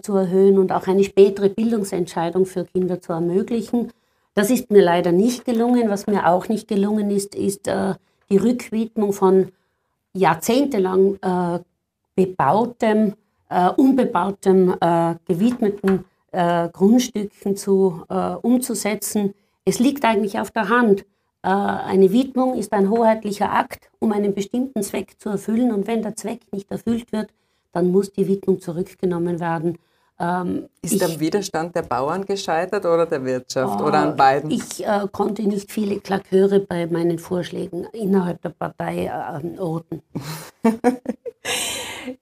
zu 0.00 0.16
erhöhen 0.16 0.58
und 0.58 0.72
auch 0.72 0.86
eine 0.86 1.04
spätere 1.04 1.50
Bildungsentscheidung 1.50 2.46
für 2.46 2.64
Kinder 2.64 3.02
zu 3.02 3.12
ermöglichen. 3.12 3.92
Das 4.34 4.48
ist 4.50 4.70
mir 4.70 4.82
leider 4.82 5.12
nicht 5.12 5.44
gelungen. 5.44 5.90
Was 5.90 6.06
mir 6.06 6.26
auch 6.26 6.48
nicht 6.48 6.68
gelungen 6.68 7.10
ist, 7.10 7.34
ist 7.34 7.70
die 8.30 8.36
Rückwidmung 8.36 9.12
von 9.12 9.52
jahrzehntelang 10.14 11.18
bebautem, 12.16 13.12
unbebautem, 13.76 14.74
gewidmeten 15.28 16.06
äh, 16.34 16.68
Grundstücken 16.72 17.56
zu, 17.56 18.04
äh, 18.08 18.34
umzusetzen. 18.42 19.34
Es 19.64 19.78
liegt 19.78 20.04
eigentlich 20.04 20.38
auf 20.38 20.50
der 20.50 20.68
Hand. 20.68 21.02
Äh, 21.42 21.48
eine 21.48 22.12
Widmung 22.12 22.54
ist 22.56 22.72
ein 22.72 22.90
hoheitlicher 22.90 23.52
Akt, 23.52 23.90
um 23.98 24.12
einen 24.12 24.34
bestimmten 24.34 24.82
Zweck 24.82 25.14
zu 25.18 25.30
erfüllen. 25.30 25.72
Und 25.72 25.86
wenn 25.86 26.02
der 26.02 26.16
Zweck 26.16 26.40
nicht 26.52 26.70
erfüllt 26.70 27.12
wird, 27.12 27.30
dann 27.72 27.90
muss 27.90 28.12
die 28.12 28.26
Widmung 28.26 28.60
zurückgenommen 28.60 29.40
werden. 29.40 29.78
Ähm, 30.18 30.68
ist 30.80 30.92
ich, 30.92 31.04
am 31.04 31.18
Widerstand 31.18 31.74
der 31.74 31.82
Bauern 31.82 32.24
gescheitert 32.24 32.86
oder 32.86 33.04
der 33.04 33.24
Wirtschaft 33.24 33.80
oder 33.80 33.98
an 33.98 34.16
beiden? 34.16 34.50
Ich 34.50 34.86
äh, 34.86 35.06
konnte 35.10 35.42
nicht 35.42 35.72
viele 35.72 35.98
Klaköre 35.98 36.60
bei 36.60 36.86
meinen 36.86 37.18
Vorschlägen 37.18 37.86
innerhalb 37.92 38.40
der 38.42 38.50
Partei 38.50 39.06
äh, 39.06 39.58
orten. 39.58 40.02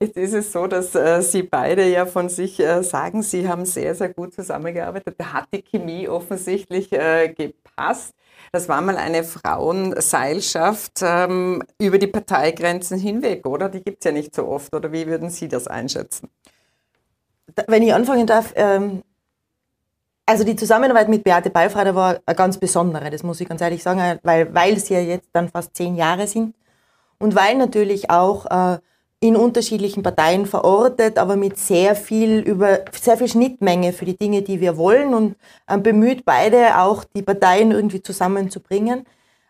Jetzt 0.00 0.16
ist 0.16 0.34
es 0.34 0.52
so, 0.52 0.66
dass 0.66 0.94
äh, 0.94 1.22
Sie 1.22 1.42
beide 1.42 1.88
ja 1.88 2.06
von 2.06 2.28
sich 2.28 2.60
äh, 2.60 2.82
sagen, 2.82 3.22
Sie 3.22 3.48
haben 3.48 3.64
sehr, 3.64 3.94
sehr 3.94 4.12
gut 4.12 4.34
zusammengearbeitet. 4.34 5.16
Da 5.18 5.32
hat 5.32 5.48
die 5.52 5.62
Chemie 5.62 6.08
offensichtlich 6.08 6.92
äh, 6.92 7.32
gepasst. 7.32 8.14
Das 8.52 8.68
war 8.68 8.80
mal 8.80 8.96
eine 8.96 9.24
Frauenseilschaft 9.24 11.00
ähm, 11.02 11.62
über 11.80 11.98
die 11.98 12.06
Parteigrenzen 12.06 12.98
hinweg, 12.98 13.46
oder? 13.46 13.68
Die 13.68 13.82
gibt 13.82 13.98
es 14.00 14.04
ja 14.04 14.12
nicht 14.12 14.34
so 14.34 14.46
oft. 14.46 14.74
Oder 14.74 14.92
wie 14.92 15.06
würden 15.06 15.30
Sie 15.30 15.48
das 15.48 15.66
einschätzen? 15.66 16.28
Wenn 17.66 17.82
ich 17.82 17.94
anfangen 17.94 18.26
darf, 18.26 18.52
ähm, 18.56 19.02
also 20.26 20.44
die 20.44 20.56
Zusammenarbeit 20.56 21.08
mit 21.08 21.24
Beate 21.24 21.50
Beifrader 21.50 21.94
war 21.94 22.20
eine 22.24 22.36
ganz 22.36 22.58
besondere, 22.58 23.10
das 23.10 23.22
muss 23.22 23.40
ich 23.40 23.48
ganz 23.48 23.60
ehrlich 23.60 23.82
sagen, 23.82 24.18
weil, 24.22 24.54
weil 24.54 24.74
es 24.74 24.88
ja 24.88 25.00
jetzt 25.00 25.28
dann 25.32 25.48
fast 25.48 25.76
zehn 25.76 25.96
Jahre 25.96 26.26
sind 26.26 26.54
und 27.18 27.34
weil 27.34 27.56
natürlich 27.56 28.10
auch 28.10 28.46
äh, 28.46 28.78
in 29.22 29.36
unterschiedlichen 29.36 30.02
Parteien 30.02 30.46
verortet, 30.46 31.16
aber 31.16 31.36
mit 31.36 31.56
sehr 31.56 31.94
viel 31.94 32.40
über 32.40 32.80
sehr 32.90 33.16
viel 33.16 33.28
Schnittmenge 33.28 33.92
für 33.92 34.04
die 34.04 34.16
Dinge, 34.16 34.42
die 34.42 34.60
wir 34.60 34.76
wollen 34.76 35.14
und 35.14 35.36
ähm, 35.70 35.82
bemüht 35.84 36.24
beide 36.24 36.80
auch 36.80 37.04
die 37.04 37.22
Parteien 37.22 37.70
irgendwie 37.70 38.02
zusammenzubringen. 38.02 39.04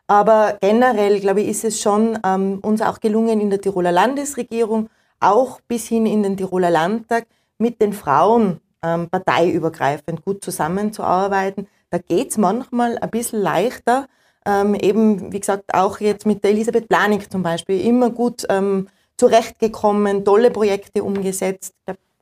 Aber 0.06 0.58
generell, 0.60 1.20
glaube 1.20 1.40
ich, 1.40 1.48
ist 1.48 1.64
es 1.64 1.80
schon 1.80 2.18
ähm, 2.22 2.58
uns 2.60 2.82
auch 2.82 3.00
gelungen 3.00 3.40
in 3.40 3.48
der 3.48 3.62
Tiroler 3.62 3.92
Landesregierung, 3.92 4.90
auch 5.20 5.58
bis 5.66 5.88
hin 5.88 6.04
in 6.04 6.22
den 6.22 6.36
Tiroler 6.36 6.70
Landtag, 6.70 7.24
mit 7.56 7.80
den 7.80 7.94
Frauen 7.94 8.60
ähm, 8.84 9.08
parteiübergreifend 9.08 10.22
gut 10.22 10.44
zusammenzuarbeiten. 10.44 11.66
Da 11.88 11.96
geht 11.96 12.30
es 12.30 12.36
manchmal 12.36 12.98
ein 12.98 13.10
bisschen 13.10 13.40
leichter. 13.40 14.06
Ähm, 14.44 14.74
eben, 14.74 15.32
wie 15.32 15.40
gesagt, 15.40 15.72
auch 15.72 15.98
jetzt 16.00 16.26
mit 16.26 16.44
der 16.44 16.50
Elisabeth 16.50 16.88
Planik 16.88 17.32
zum 17.32 17.42
Beispiel, 17.42 17.80
immer 17.80 18.10
gut 18.10 18.44
ähm, 18.50 18.88
zurechtgekommen, 19.22 20.24
tolle 20.24 20.50
Projekte 20.50 21.04
umgesetzt. 21.04 21.74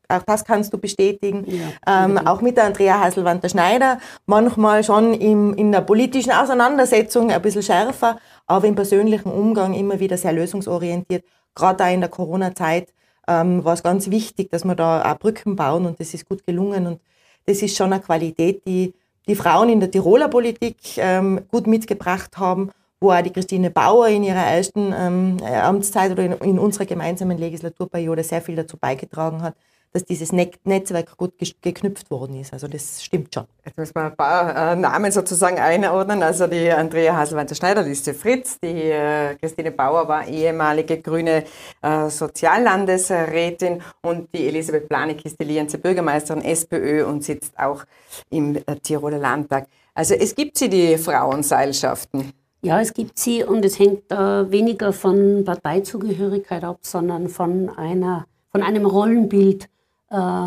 Auch 0.07 0.23
das 0.27 0.45
kannst 0.45 0.71
du 0.75 0.77
bestätigen. 0.77 1.47
Ja, 1.47 2.05
ähm, 2.05 2.19
auch 2.19 2.43
mit 2.43 2.59
der 2.59 2.65
Andrea 2.65 3.01
Heiselwander-Schneider, 3.01 3.99
manchmal 4.27 4.85
schon 4.85 5.15
im, 5.15 5.55
in 5.55 5.73
der 5.73 5.81
politischen 5.81 6.33
Auseinandersetzung 6.33 7.31
ein 7.31 7.41
bisschen 7.41 7.63
schärfer, 7.63 8.19
aber 8.47 8.67
im 8.67 8.75
persönlichen 8.75 9.33
Umgang 9.33 9.73
immer 9.73 9.99
wieder 9.99 10.19
sehr 10.19 10.35
lösungsorientiert. 10.35 11.25
Gerade 11.55 11.85
auch 11.85 11.93
in 11.93 12.01
der 12.01 12.11
Corona-Zeit 12.11 12.93
ähm, 13.27 13.65
war 13.65 13.73
es 13.73 13.83
ganz 13.83 14.11
wichtig, 14.11 14.51
dass 14.51 14.65
wir 14.65 14.75
da 14.75 15.11
auch 15.11 15.19
Brücken 15.19 15.57
bauen 15.57 15.87
und 15.87 16.01
das 16.01 16.13
ist 16.13 16.29
gut 16.29 16.45
gelungen. 16.45 16.87
Und 16.87 17.01
das 17.47 17.63
ist 17.63 17.79
schon 17.79 17.95
eine 17.95 18.03
Qualität, 18.03 18.67
die 18.67 18.93
die 19.27 19.37
Frauen 19.37 19.71
in 19.71 19.81
der 19.81 19.91
Tiroler 19.91 20.29
Politik 20.29 20.77
ähm, 20.99 21.43
gut 21.51 21.67
mitgebracht 21.67 22.37
haben 22.37 22.71
wo 23.01 23.11
auch 23.13 23.23
die 23.23 23.33
Christine 23.33 23.71
Bauer 23.71 24.09
in 24.09 24.23
ihrer 24.23 24.45
ersten 24.45 24.95
ähm, 24.97 25.39
Amtszeit 25.43 26.13
oder 26.13 26.25
in, 26.25 26.33
in, 26.33 26.59
unserer 26.59 26.85
gemeinsamen 26.85 27.39
Legislaturperiode 27.39 28.23
sehr 28.23 28.43
viel 28.43 28.57
dazu 28.57 28.77
beigetragen 28.77 29.43
hat, 29.43 29.55
dass 29.93 30.05
dieses 30.05 30.33
Net 30.33 30.59
Netzwerk 30.65 31.17
gut 31.17 31.33
geknüpft 31.63 32.11
worden 32.11 32.41
ist. 32.41 32.53
Also 32.53 32.69
das 32.69 33.03
stimmt 33.03 33.35
schon. 33.35 33.47
Jetzt 33.65 33.77
müssen 33.77 33.95
wir 33.95 34.05
ein 34.05 34.17
paar 34.17 34.73
äh, 34.73 34.77
Namen 34.77 35.11
sozusagen 35.11 35.59
einordnen. 35.59 36.23
Also 36.23 36.47
die 36.47 36.71
Andrea 36.71 37.17
Haselweiter-Schneider, 37.17 37.83
die 37.83 37.91
ist 37.91 38.07
die 38.07 38.13
Fritz, 38.13 38.59
die 38.61 38.91
äh, 38.91 39.35
Christine 39.37 39.73
Bauer 39.73 40.07
war 40.07 40.29
ehemalige 40.29 41.01
grüne 41.01 41.45
äh, 41.83 42.09
Soziallandesrätin 42.09 43.83
und 44.03 44.33
die 44.33 44.47
Elisabeth 44.47 44.89
Planik 44.89 45.25
ist 45.25 45.41
die 45.41 45.45
Lienze 45.45 45.79
Bürgermeisterin 45.79 46.45
SPÖ 46.45 47.05
und 47.07 47.25
sitzt 47.25 47.59
auch 47.59 47.85
im 48.29 48.57
äh, 48.57 48.77
Tiroler 48.83 49.19
Landtag. 49.19 49.67
Also 49.95 50.15
es 50.15 50.35
gibt 50.35 50.57
sie, 50.57 50.69
die 50.69 50.97
Frauenseilschaften. 50.99 52.33
Ja, 52.63 52.79
es 52.79 52.93
gibt 52.93 53.19
sie 53.19 53.43
und 53.43 53.65
es 53.65 53.79
hängt 53.79 54.13
äh, 54.13 54.51
weniger 54.51 54.93
von 54.93 55.45
Parteizugehörigkeit 55.47 56.63
ab, 56.63 56.81
sondern 56.83 57.29
von, 57.29 57.71
einer, 57.71 58.27
von 58.53 58.63
einem 58.63 58.85
Rollenbild 58.85 59.71
äh, 60.11 60.47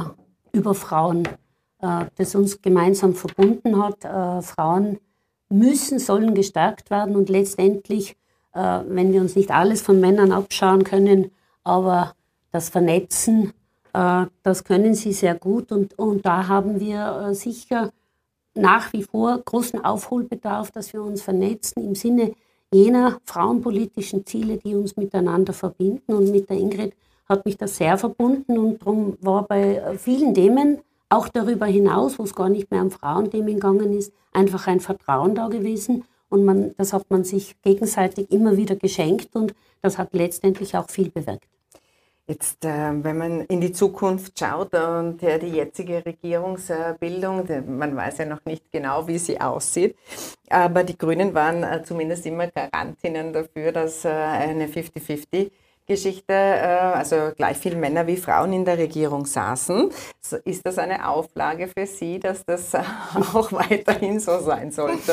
über 0.51 0.75
Frauen, 0.75 1.27
äh, 1.82 2.05
das 2.15 2.36
uns 2.36 2.62
gemeinsam 2.62 3.15
verbunden 3.15 3.82
hat. 3.82 4.05
Äh, 4.05 4.43
Frauen 4.43 5.00
müssen, 5.50 5.98
sollen 5.98 6.36
gestärkt 6.36 6.91
werden 6.91 7.15
und 7.15 7.29
letztendlich, 7.29 8.15
äh, 8.53 8.82
wenn 8.88 9.12
wir 9.12 9.22
uns 9.22 9.36
nicht 9.36 9.50
alles 9.50 9.82
von 9.82 10.00
Männern 10.00 10.32
abschauen 10.32 10.84
können, 10.84 11.32
aber 11.63 12.13
das 12.51 12.70
Vernetzen, 12.70 13.53
äh, 13.93 14.27
das 14.43 14.63
können 14.63 14.93
sie 14.93 15.13
sehr 15.13 15.34
gut 15.34 15.72
und, 15.72 15.98
und 15.98 16.24
da 16.24 16.48
haben 16.48 16.79
wir 16.79 17.34
sicher 17.34 17.91
nach 18.55 18.93
wie 18.93 19.03
vor 19.03 19.39
großen 19.43 19.83
Aufholbedarf, 19.83 20.72
dass 20.72 20.93
wir 20.93 21.03
uns 21.03 21.22
vernetzen 21.22 21.83
im 21.83 21.95
Sinne 21.95 22.33
jener 22.72 23.19
frauenpolitischen 23.25 24.25
Ziele, 24.25 24.57
die 24.57 24.75
uns 24.75 24.98
miteinander 24.98 25.53
verbinden. 25.53 26.13
Und 26.13 26.31
mit 26.31 26.50
der 26.50 26.57
Ingrid 26.57 26.93
hat 27.27 27.45
mich 27.45 27.57
das 27.57 27.77
sehr 27.77 27.98
verbunden 27.98 28.57
und 28.57 28.81
darum 28.81 29.17
war 29.22 29.43
bei 29.43 29.98
vielen 29.98 30.33
Themen, 30.33 30.79
auch 31.10 31.27
darüber 31.29 31.67
hinaus, 31.67 32.17
wo 32.17 32.24
es 32.24 32.33
gar 32.33 32.50
nicht 32.50 32.72
mehr 32.72 32.81
um 32.81 32.89
Frauenthemen 32.89 33.55
gegangen 33.55 33.93
ist, 33.93 34.12
einfach 34.31 34.65
ein 34.67 34.79
Vertrauen 34.79 35.36
da 35.36 35.48
gewesen. 35.48 36.05
Und 36.29 36.43
man, 36.43 36.74
das 36.77 36.93
hat 36.93 37.12
man 37.12 37.24
sich 37.24 37.62
gegenseitig 37.62 38.31
immer 38.31 38.57
wieder 38.57 38.75
geschenkt 38.75 39.36
und 39.36 39.53
das 39.83 40.00
hat 40.00 40.13
letztendlich 40.13 40.75
auch 40.75 40.89
viel 40.89 41.12
bewirkt. 41.12 41.52
Jetzt, 42.25 42.63
äh, 42.63 43.03
wenn 43.03 43.18
man 43.18 43.42
in 43.48 43.60
die 43.60 43.74
Zukunft 43.74 44.39
schaut 44.39 44.74
und 44.74 45.22
äh, 45.24 45.39
die 45.39 45.48
jetzige 45.48 46.06
Regierungsbildung, 46.06 47.46
man 47.68 47.98
weiß 47.98 48.20
ja 48.20 48.25
noch 48.25 48.46
nicht 48.46 48.72
genau, 48.72 49.06
wie 49.10 49.18
sie 49.18 49.42
aussieht, 49.42 49.98
aber 50.50 50.86
die 50.86 50.98
Grünen 50.98 51.34
waren 51.34 51.63
äh, 51.63 51.84
zumindest 51.84 52.25
immer 52.25 52.48
Garantinnen 52.48 53.34
dafür, 53.34 53.74
dass 53.74 54.06
eine 54.06 54.68
50-50 54.68 55.51
Geschichte, 55.86 56.34
also 56.34 57.34
gleich 57.36 57.58
viele 57.58 57.75
Männer 57.75 58.08
wie 58.08 58.15
Frauen 58.15 58.53
in 58.53 58.63
der 58.63 58.77
Regierung 58.77 59.25
saßen. 59.25 59.92
Ist 60.46 60.65
das 60.65 60.77
eine 60.77 61.10
Auflage 61.10 61.68
für 61.68 61.86
Sie, 61.86 62.20
dass 62.20 62.46
das 62.46 62.74
auch 63.34 63.51
weiterhin 63.51 64.22
so 64.22 64.39
sein 64.39 64.72
sollte? 64.72 65.12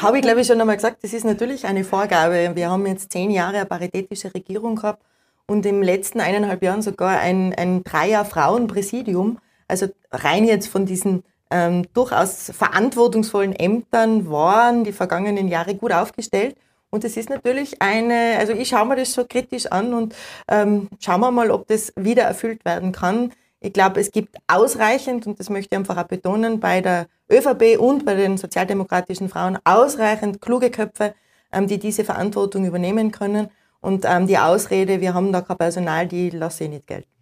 Habe 0.00 0.18
ich, 0.18 0.22
glaube 0.22 0.42
ich, 0.42 0.46
schon 0.46 0.60
einmal 0.60 0.76
gesagt. 0.76 1.02
Das 1.02 1.12
ist 1.12 1.24
natürlich 1.24 1.66
eine 1.66 1.82
Vorgabe. 1.82 2.52
Wir 2.54 2.70
haben 2.70 2.86
jetzt 2.86 3.10
zehn 3.10 3.32
Jahre 3.32 3.56
eine 3.56 3.66
paritätische 3.66 4.32
Regierung 4.32 4.76
gehabt 4.76 5.02
und 5.48 5.66
im 5.66 5.82
letzten 5.82 6.20
eineinhalb 6.20 6.62
Jahren 6.62 6.82
sogar 6.82 7.18
ein, 7.18 7.54
ein 7.54 7.82
Dreier-Frauenpräsidium. 7.82 9.38
Also 9.66 9.88
rein 10.12 10.44
jetzt 10.44 10.68
von 10.68 10.86
diesen 10.86 11.24
ähm, 11.50 11.86
durchaus 11.94 12.52
verantwortungsvollen 12.54 13.54
Ämtern 13.54 14.30
waren 14.30 14.84
die 14.84 14.92
vergangenen 14.92 15.48
Jahre 15.48 15.74
gut 15.74 15.92
aufgestellt. 15.92 16.54
Und 16.90 17.04
es 17.04 17.16
ist 17.16 17.30
natürlich 17.30 17.80
eine, 17.80 18.36
also 18.38 18.52
ich 18.52 18.68
schaue 18.68 18.86
mir 18.86 18.96
das 18.96 19.12
so 19.12 19.24
kritisch 19.24 19.66
an 19.66 19.92
und 19.94 20.14
ähm, 20.48 20.88
schauen 21.00 21.20
wir 21.20 21.30
mal, 21.30 21.50
ob 21.50 21.66
das 21.66 21.92
wieder 21.96 22.22
erfüllt 22.22 22.64
werden 22.64 22.92
kann. 22.92 23.32
Ich 23.60 23.72
glaube, 23.72 24.00
es 24.00 24.12
gibt 24.12 24.36
ausreichend, 24.46 25.26
und 25.26 25.40
das 25.40 25.50
möchte 25.50 25.74
ich 25.74 25.78
einfach 25.78 25.96
auch 25.96 26.08
betonen, 26.08 26.60
bei 26.60 26.80
der 26.80 27.06
ÖVP 27.30 27.78
und 27.78 28.04
bei 28.04 28.14
den 28.14 28.38
sozialdemokratischen 28.38 29.28
Frauen 29.28 29.58
ausreichend 29.64 30.40
kluge 30.40 30.70
Köpfe, 30.70 31.14
ähm, 31.52 31.66
die 31.66 31.78
diese 31.78 32.04
Verantwortung 32.04 32.64
übernehmen 32.64 33.12
können. 33.12 33.48
Und 33.80 34.04
ähm, 34.06 34.26
die 34.26 34.38
Ausrede, 34.38 35.00
wir 35.00 35.14
haben 35.14 35.32
da 35.32 35.40
kein 35.40 35.58
Personal, 35.58 36.06
die 36.08 36.30
lasse 36.30 36.64
ich 36.64 36.70
nicht 36.70 36.86
gelten. 36.86 37.17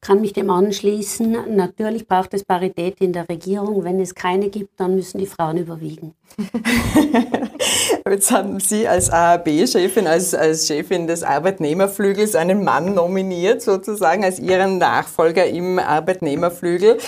Kann 0.00 0.20
mich 0.20 0.32
dem 0.32 0.50
anschließen. 0.50 1.56
Natürlich 1.56 2.06
braucht 2.06 2.32
es 2.34 2.44
Parität 2.44 3.00
in 3.00 3.12
der 3.12 3.28
Regierung. 3.28 3.84
Wenn 3.84 4.00
es 4.00 4.14
keine 4.14 4.48
gibt, 4.48 4.78
dann 4.78 4.94
müssen 4.94 5.18
die 5.18 5.26
Frauen 5.26 5.58
überwiegen. 5.58 6.14
Jetzt 8.08 8.30
haben 8.30 8.58
Sie 8.58 8.88
als 8.88 9.10
AAB-Chefin, 9.10 10.06
als, 10.06 10.34
als 10.34 10.66
Chefin 10.66 11.06
des 11.06 11.22
Arbeitnehmerflügels 11.22 12.36
einen 12.36 12.64
Mann 12.64 12.94
nominiert, 12.94 13.60
sozusagen 13.60 14.24
als 14.24 14.38
Ihren 14.38 14.78
Nachfolger 14.78 15.46
im 15.46 15.78
Arbeitnehmerflügel. 15.78 16.98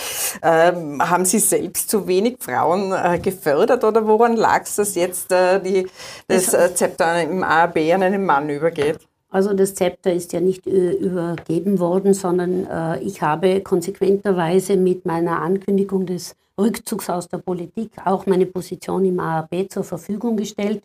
Ähm, 0.42 1.02
haben 1.02 1.24
Sie 1.24 1.38
selbst 1.38 1.88
zu 1.88 2.06
wenig 2.06 2.36
Frauen 2.40 2.92
äh, 2.92 3.18
gefördert 3.18 3.84
oder 3.84 4.06
woran 4.06 4.36
lag 4.36 4.64
es, 4.64 4.76
dass 4.76 4.94
jetzt 4.94 5.32
äh, 5.32 5.60
die, 5.60 5.86
das 6.28 6.52
äh, 6.52 6.74
Zepter 6.74 7.22
im 7.22 7.42
AAB 7.42 7.76
an 7.94 8.02
einen 8.02 8.26
Mann 8.26 8.50
übergeht? 8.50 9.09
Also 9.30 9.54
das 9.54 9.74
Zepter 9.74 10.12
ist 10.12 10.32
ja 10.32 10.40
nicht 10.40 10.66
äh, 10.66 10.92
übergeben 10.92 11.78
worden, 11.78 12.14
sondern 12.14 12.66
äh, 12.66 13.00
ich 13.00 13.22
habe 13.22 13.60
konsequenterweise 13.60 14.76
mit 14.76 15.06
meiner 15.06 15.40
Ankündigung 15.40 16.04
des 16.04 16.34
Rückzugs 16.58 17.08
aus 17.08 17.28
der 17.28 17.38
Politik 17.38 17.92
auch 18.04 18.26
meine 18.26 18.46
Position 18.46 19.04
im 19.04 19.20
AAB 19.20 19.70
zur 19.70 19.84
Verfügung 19.84 20.36
gestellt. 20.36 20.82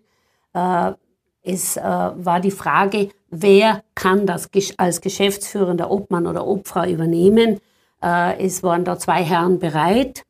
Äh, 0.54 0.94
es 1.48 1.76
war 1.76 2.40
die 2.40 2.50
Frage, 2.50 3.10
wer 3.30 3.84
kann 3.94 4.26
das 4.26 4.50
als 4.78 5.00
geschäftsführender 5.00 5.92
Obmann 5.92 6.26
oder 6.26 6.48
Obfrau 6.48 6.86
übernehmen. 6.88 7.60
Es 8.02 8.64
waren 8.64 8.84
da 8.84 8.98
zwei 8.98 9.22
Herren 9.24 9.60
bereit 9.60 10.24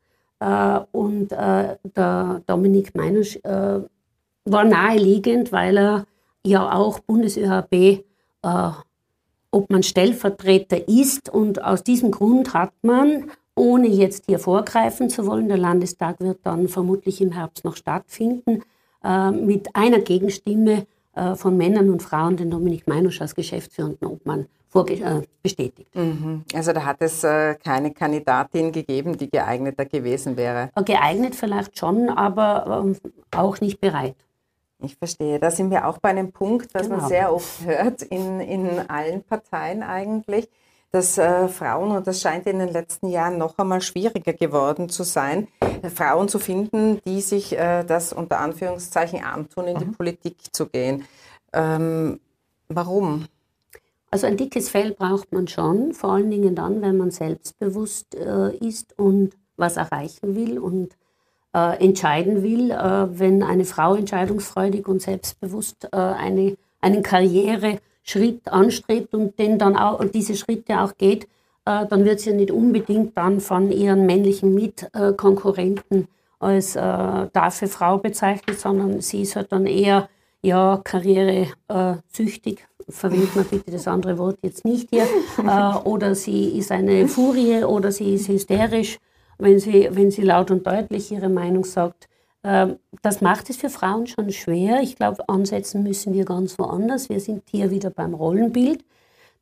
und 0.92 1.30
der 1.30 2.42
Dominik 2.46 2.94
Meinusch 2.94 3.38
war 3.42 4.64
naheliegend, 4.64 5.52
weil 5.52 5.78
er 5.78 6.06
ja 6.46 6.72
auch 6.72 7.00
Bundes-ÖHB, 7.00 7.72
äh, 7.72 8.70
ob 9.50 9.70
man 9.70 9.82
Stellvertreter 9.82 10.88
ist. 10.88 11.28
Und 11.28 11.62
aus 11.62 11.82
diesem 11.82 12.10
Grund 12.10 12.54
hat 12.54 12.72
man, 12.82 13.30
ohne 13.54 13.88
jetzt 13.88 14.24
hier 14.26 14.38
vorgreifen 14.38 15.10
zu 15.10 15.26
wollen, 15.26 15.48
der 15.48 15.58
Landestag 15.58 16.20
wird 16.20 16.40
dann 16.44 16.68
vermutlich 16.68 17.20
im 17.20 17.32
Herbst 17.32 17.64
noch 17.64 17.76
stattfinden, 17.76 18.62
äh, 19.04 19.30
mit 19.30 19.74
einer 19.74 20.00
Gegenstimme 20.00 20.86
äh, 21.14 21.34
von 21.34 21.56
Männern 21.56 21.90
und 21.90 22.02
Frauen 22.02 22.36
den 22.36 22.50
Dominik 22.50 22.86
Meinusch 22.86 23.20
als 23.20 23.34
geschäftsführenden 23.34 24.06
Obmann 24.06 24.46
äh, 24.74 25.22
bestätigt. 25.42 25.94
Mhm. 25.94 26.44
Also 26.54 26.72
da 26.72 26.84
hat 26.84 26.98
es 27.00 27.24
äh, 27.24 27.54
keine 27.54 27.92
Kandidatin 27.92 28.72
gegeben, 28.72 29.16
die 29.16 29.30
geeigneter 29.30 29.86
gewesen 29.86 30.36
wäre. 30.36 30.70
Geeignet 30.84 31.34
vielleicht 31.34 31.78
schon, 31.78 32.10
aber 32.10 32.82
ähm, 32.84 32.96
auch 33.30 33.60
nicht 33.60 33.80
bereit. 33.80 34.16
Ich 34.82 34.96
verstehe. 34.96 35.38
Da 35.38 35.50
sind 35.50 35.70
wir 35.70 35.86
auch 35.86 35.98
bei 35.98 36.10
einem 36.10 36.32
Punkt, 36.32 36.74
was 36.74 36.82
genau. 36.82 36.98
man 36.98 37.08
sehr 37.08 37.32
oft 37.32 37.64
hört 37.64 38.02
in, 38.02 38.40
in 38.40 38.90
allen 38.90 39.22
Parteien 39.22 39.82
eigentlich, 39.82 40.48
dass 40.90 41.18
äh, 41.18 41.48
Frauen, 41.48 41.90
und 41.90 42.06
das 42.06 42.20
scheint 42.20 42.46
in 42.46 42.58
den 42.58 42.68
letzten 42.68 43.08
Jahren 43.08 43.38
noch 43.38 43.58
einmal 43.58 43.80
schwieriger 43.80 44.32
geworden 44.32 44.88
zu 44.88 45.02
sein, 45.02 45.48
äh, 45.60 45.88
Frauen 45.88 46.28
zu 46.28 46.38
finden, 46.38 47.00
die 47.06 47.20
sich 47.20 47.56
äh, 47.56 47.84
das 47.84 48.12
unter 48.12 48.40
Anführungszeichen 48.40 49.24
antun, 49.24 49.66
in 49.66 49.76
mhm. 49.76 49.80
die 49.80 49.86
Politik 49.86 50.36
zu 50.52 50.66
gehen. 50.66 51.04
Ähm, 51.52 52.20
warum? 52.68 53.26
Also 54.10 54.26
ein 54.26 54.36
dickes 54.36 54.68
Fell 54.68 54.92
braucht 54.92 55.32
man 55.32 55.48
schon, 55.48 55.92
vor 55.92 56.12
allen 56.12 56.30
Dingen 56.30 56.54
dann, 56.54 56.80
wenn 56.82 56.96
man 56.96 57.10
selbstbewusst 57.10 58.14
äh, 58.14 58.54
ist 58.56 58.98
und 58.98 59.36
was 59.56 59.76
erreichen 59.76 60.34
will 60.36 60.58
und 60.58 60.96
äh, 61.56 61.82
entscheiden 61.82 62.42
will, 62.42 62.70
äh, 62.70 63.18
wenn 63.18 63.42
eine 63.42 63.64
Frau 63.64 63.94
entscheidungsfreudig 63.94 64.86
und 64.86 65.00
selbstbewusst 65.00 65.88
äh, 65.90 65.96
eine, 65.96 66.56
einen 66.82 67.02
Karriereschritt 67.02 68.46
anstrebt 68.48 69.14
und 69.14 69.38
den 69.38 69.58
dann 69.58 69.74
auch, 69.74 69.98
und 69.98 70.14
diese 70.14 70.36
Schritte 70.36 70.80
auch 70.80 70.92
geht, 70.98 71.24
äh, 71.64 71.86
dann 71.86 72.04
wird 72.04 72.20
sie 72.20 72.34
nicht 72.34 72.50
unbedingt 72.50 73.16
dann 73.16 73.40
von 73.40 73.72
ihren 73.72 74.04
männlichen 74.04 74.54
Mitkonkurrenten 74.54 76.08
als 76.38 76.76
äh, 76.76 76.80
dafür 77.32 77.68
Frau 77.68 77.96
bezeichnet, 77.96 78.60
sondern 78.60 79.00
sie 79.00 79.22
ist 79.22 79.34
halt 79.36 79.50
dann 79.50 79.66
eher 79.66 80.10
ja, 80.42 80.78
karrieresüchtig, 80.84 82.66
verwendet 82.86 83.34
man 83.34 83.46
bitte 83.46 83.70
das 83.70 83.88
andere 83.88 84.18
Wort 84.18 84.38
jetzt 84.42 84.66
nicht 84.66 84.90
hier, 84.90 85.04
äh, 85.38 85.88
oder 85.88 86.14
sie 86.14 86.58
ist 86.58 86.70
eine 86.70 87.08
Furie 87.08 87.64
oder 87.64 87.90
sie 87.90 88.14
ist 88.14 88.28
hysterisch 88.28 88.98
wenn 89.38 89.58
sie, 89.58 89.88
wenn 89.90 90.10
sie 90.10 90.22
laut 90.22 90.50
und 90.50 90.66
deutlich 90.66 91.10
ihre 91.12 91.28
Meinung 91.28 91.64
sagt. 91.64 92.08
Ähm, 92.42 92.76
das 93.02 93.20
macht 93.20 93.50
es 93.50 93.56
für 93.56 93.70
Frauen 93.70 94.06
schon 94.06 94.30
schwer. 94.32 94.80
Ich 94.82 94.96
glaube, 94.96 95.28
ansetzen 95.28 95.82
müssen 95.82 96.14
wir 96.14 96.24
ganz 96.24 96.58
woanders. 96.58 97.08
Wir 97.08 97.20
sind 97.20 97.42
hier 97.50 97.70
wieder 97.70 97.90
beim 97.90 98.14
Rollenbild. 98.14 98.84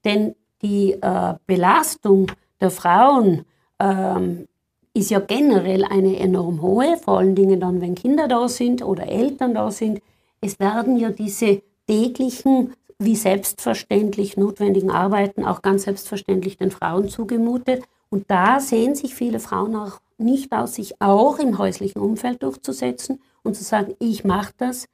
Denn 0.04 0.35
die 0.62 0.92
äh, 0.92 1.35
Belastung 1.46 2.33
der 2.61 2.70
Frauen 2.70 3.44
ähm, 3.78 4.46
ist 4.94 5.11
ja 5.11 5.18
generell 5.18 5.85
eine 5.85 6.18
enorm 6.18 6.62
hohe, 6.62 6.96
vor 6.96 7.18
allen 7.18 7.35
Dingen 7.35 7.61
dann, 7.61 7.80
wenn 7.80 7.94
Kinder 7.94 8.28
da 8.28 8.48
sind 8.48 8.83
oder 8.83 9.09
Eltern 9.09 9.54
da 9.54 9.70
sind. 9.70 10.00
Es 10.40 10.61
werden 10.61 10.96
ja 10.96 11.11
diese 11.11 11.62
täglichen, 11.87 12.72
wie 12.98 13.16
selbstverständlich 13.16 14.37
notwendigen 14.37 14.90
Arbeiten 14.90 15.44
auch 15.44 15.62
ganz 15.62 15.83
selbstverständlich 15.83 16.57
den 16.57 16.70
Frauen 16.70 17.09
zugemutet. 17.09 17.83
Und 18.14 18.31
da 18.31 18.61
sehen 18.61 18.94
sich 18.94 19.12
viele 19.12 19.40
Frauen 19.40 19.74
auch 19.74 19.98
nicht 20.18 20.53
aus, 20.53 20.77
sich 20.77 21.00
auch 21.00 21.40
im 21.40 21.59
häuslichen 21.59 22.00
Umfeld 22.00 22.44
durchzusetzen 22.44 23.20
und 23.42 23.57
zu 23.57 23.64
sagen, 23.64 23.96
ich 23.98 24.22
mache 24.22 24.53
das 24.57 24.87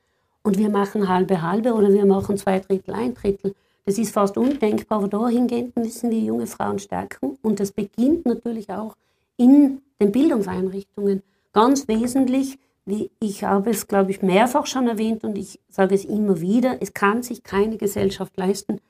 und 0.42 0.56
wir 0.56 0.70
machen 0.70 1.06
halbe 1.06 1.42
halbe 1.42 1.74
oder 1.74 1.92
wir 1.92 2.06
machen 2.06 2.38
zwei 2.38 2.60
Drittel, 2.60 2.94
ein 2.94 3.12
Drittel. 3.12 3.54
Das 3.84 3.98
ist 3.98 4.14
fast 4.14 4.38
undenkbar, 4.38 5.00
aber 5.00 5.08
dahingehend 5.08 5.76
müssen 5.76 6.10
wir 6.10 6.18
junge 6.18 6.46
Frauen 6.46 6.78
stärken. 6.78 7.36
Und 7.42 7.60
das 7.60 7.72
beginnt 7.72 8.24
natürlich 8.24 8.70
auch 8.70 8.96
in 9.36 9.82
den 10.00 10.12
Bildungseinrichtungen. 10.12 11.22
Ganz 11.52 11.88
wesentlich, 11.88 12.58
wie 12.86 13.10
ich 13.20 13.44
habe 13.44 13.68
es, 13.68 13.86
glaube 13.86 14.12
ich, 14.12 14.22
mehrfach 14.22 14.64
schon 14.64 14.88
erwähnt 14.88 15.24
und 15.24 15.36
ich 15.36 15.60
sage 15.68 15.94
es 15.94 16.06
immer 16.06 16.40
wieder, 16.40 16.78
es 16.80 16.94
kann 16.94 17.22
sich 17.22 17.42
keine 17.42 17.76
Gesellschaft 17.76 18.34
leisten, 18.38 18.80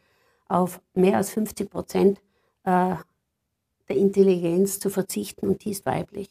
auf 0.47 0.81
mehr 0.95 1.17
als 1.17 1.31
50 1.31 1.69
Prozent 1.69 2.21
äh, 2.63 2.95
der 3.91 3.99
Intelligenz 3.99 4.79
zu 4.79 4.89
verzichten 4.89 5.49
und 5.49 5.65
die 5.65 5.73
ist 5.73 5.85
weiblich. 5.85 6.29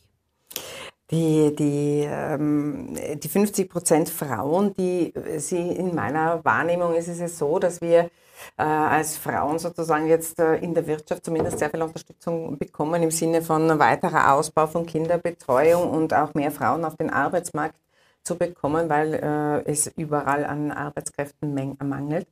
Die, 1.11 1.55
die, 1.55 2.07
ähm, 2.07 2.95
die 3.15 3.27
50 3.27 3.69
Prozent 3.69 4.09
Frauen, 4.09 4.73
die 4.75 5.11
sie 5.37 5.69
in 5.69 5.95
meiner 5.95 6.45
Wahrnehmung 6.45 6.93
ist 6.93 7.07
es 7.07 7.19
ja 7.19 7.27
so, 7.27 7.57
dass 7.57 7.81
wir 7.81 8.11
äh, 8.57 8.63
als 8.63 9.17
Frauen 9.17 9.57
sozusagen 9.59 10.07
jetzt 10.07 10.39
äh, 10.39 10.57
in 10.57 10.73
der 10.73 10.85
Wirtschaft 10.85 11.25
zumindest 11.25 11.59
sehr 11.59 11.69
viel 11.69 11.81
Unterstützung 11.81 12.57
bekommen 12.57 13.01
im 13.01 13.11
Sinne 13.11 13.41
von 13.41 13.79
weiterer 13.79 14.33
Ausbau 14.33 14.67
von 14.67 14.85
Kinderbetreuung 14.85 15.89
und 15.89 16.13
auch 16.13 16.35
mehr 16.35 16.51
Frauen 16.51 16.85
auf 16.85 16.95
den 16.95 17.09
Arbeitsmarkt 17.09 17.75
zu 18.23 18.35
bekommen, 18.35 18.89
weil 18.89 19.15
äh, 19.15 19.69
es 19.69 19.87
überall 19.87 20.45
an 20.45 20.71
Arbeitskräften 20.71 21.75
mangelt. 21.81 22.27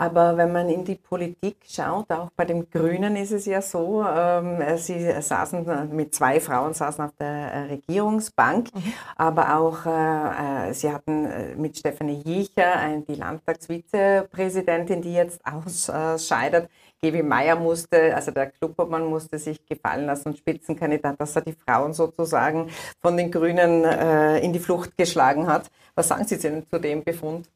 Aber 0.00 0.36
wenn 0.36 0.52
man 0.52 0.68
in 0.68 0.84
die 0.84 0.94
Politik 0.94 1.56
schaut, 1.68 2.08
auch 2.12 2.30
bei 2.36 2.44
den 2.44 2.70
Grünen 2.70 3.16
ist 3.16 3.32
es 3.32 3.46
ja 3.46 3.60
so, 3.60 4.04
ähm, 4.04 4.62
sie 4.76 5.20
saßen 5.20 5.90
mit 5.94 6.14
zwei 6.14 6.38
Frauen 6.38 6.72
saßen 6.72 7.04
auf 7.04 7.10
der 7.18 7.68
Regierungsbank, 7.68 8.72
mhm. 8.72 8.92
aber 9.16 9.56
auch 9.56 9.84
äh, 9.86 10.68
äh 10.70 10.72
sie 10.72 10.92
hatten 10.92 11.26
äh, 11.26 11.56
mit 11.56 11.76
Stefanie 11.76 12.22
Jicher, 12.24 13.02
die 13.08 13.16
Landtagsvizepräsidentin, 13.16 15.02
die 15.02 15.14
jetzt 15.14 15.40
ausscheidet. 15.44 16.70
Gebi 17.00 17.22
Meyer 17.22 17.56
musste, 17.56 18.14
also 18.14 18.30
der 18.30 18.50
Klubobmann 18.50 19.04
musste 19.04 19.38
sich 19.38 19.66
gefallen 19.66 20.06
lassen 20.06 20.28
und 20.28 20.38
Spitzenkandidat, 20.38 21.20
dass 21.20 21.34
er 21.34 21.42
die 21.42 21.54
Frauen 21.54 21.92
sozusagen 21.92 22.70
von 23.00 23.16
den 23.16 23.32
Grünen 23.32 23.84
äh, 23.84 24.38
in 24.38 24.52
die 24.52 24.58
Flucht 24.60 24.96
geschlagen 24.96 25.48
hat. 25.48 25.70
Was 25.96 26.08
sagen 26.08 26.24
Sie 26.24 26.38
denn 26.38 26.64
zu 26.68 26.78
dem 26.78 27.02
Befund? 27.02 27.48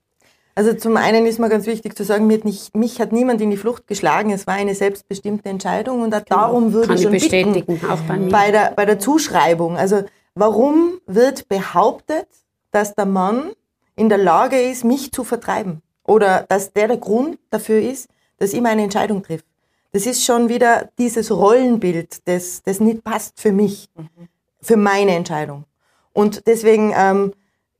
Also 0.55 0.75
zum 0.75 0.97
einen 0.99 1.25
ist 1.25 1.39
mir 1.39 1.49
ganz 1.49 1.67
wichtig 1.67 1.97
zu 1.97 2.05
sagen, 2.05 2.27
mich, 2.27 2.45
nicht, 2.45 2.77
mich 2.77 3.01
hat 3.01 3.13
niemand 3.13 3.41
in 3.41 3.51
die 3.51 3.57
Flucht 3.57 3.87
geschlagen. 3.87 4.31
Es 4.31 4.47
war 4.47 4.55
eine 4.55 4.75
selbstbestimmte 4.75 5.49
Entscheidung 5.49 6.03
und 6.03 6.11
genau. 6.11 6.25
darum 6.29 6.73
würde 6.73 6.89
Kann 6.89 6.97
ich 6.97 7.03
schon 7.03 7.13
bestätigen, 7.13 7.65
bitten, 7.67 7.91
auch 7.91 8.01
bei, 8.01 8.19
mir. 8.19 8.31
bei, 8.31 8.51
der, 8.51 8.73
bei 8.77 8.85
der 8.85 8.99
Zuschreibung. 8.99 9.77
Also 9.77 10.05
warum 10.35 11.01
wird 11.07 11.49
behauptet, 11.49 12.27
dass 12.71 12.95
der 12.95 13.07
Mann 13.07 13.53
in 13.97 14.11
der 14.11 14.19
Lage 14.19 14.61
ist, 14.61 14.85
mich 14.85 15.11
zu 15.13 15.25
vertreiben? 15.25 15.81
Oder 16.05 16.45
dass 16.49 16.73
der 16.73 16.89
der 16.89 16.97
Grund 16.99 17.39
dafür 17.51 17.81
ist, 17.81 18.09
dass 18.39 18.53
ich 18.53 18.61
meine 18.61 18.83
Entscheidung 18.83 19.23
trifft? 19.23 19.47
Das 19.93 20.07
ist 20.07 20.25
schon 20.25 20.49
wieder 20.49 20.91
dieses 20.99 21.31
Rollenbild, 21.31 22.27
das, 22.27 22.63
das 22.63 22.81
nicht 22.81 23.05
passt 23.05 23.41
für 23.41 23.53
mich, 23.53 23.89
mhm. 23.95 24.29
für 24.61 24.77
meine 24.77 25.15
Entscheidung. 25.15 25.65
Und 26.13 26.47
deswegen 26.47 26.93
ähm, 26.97 27.33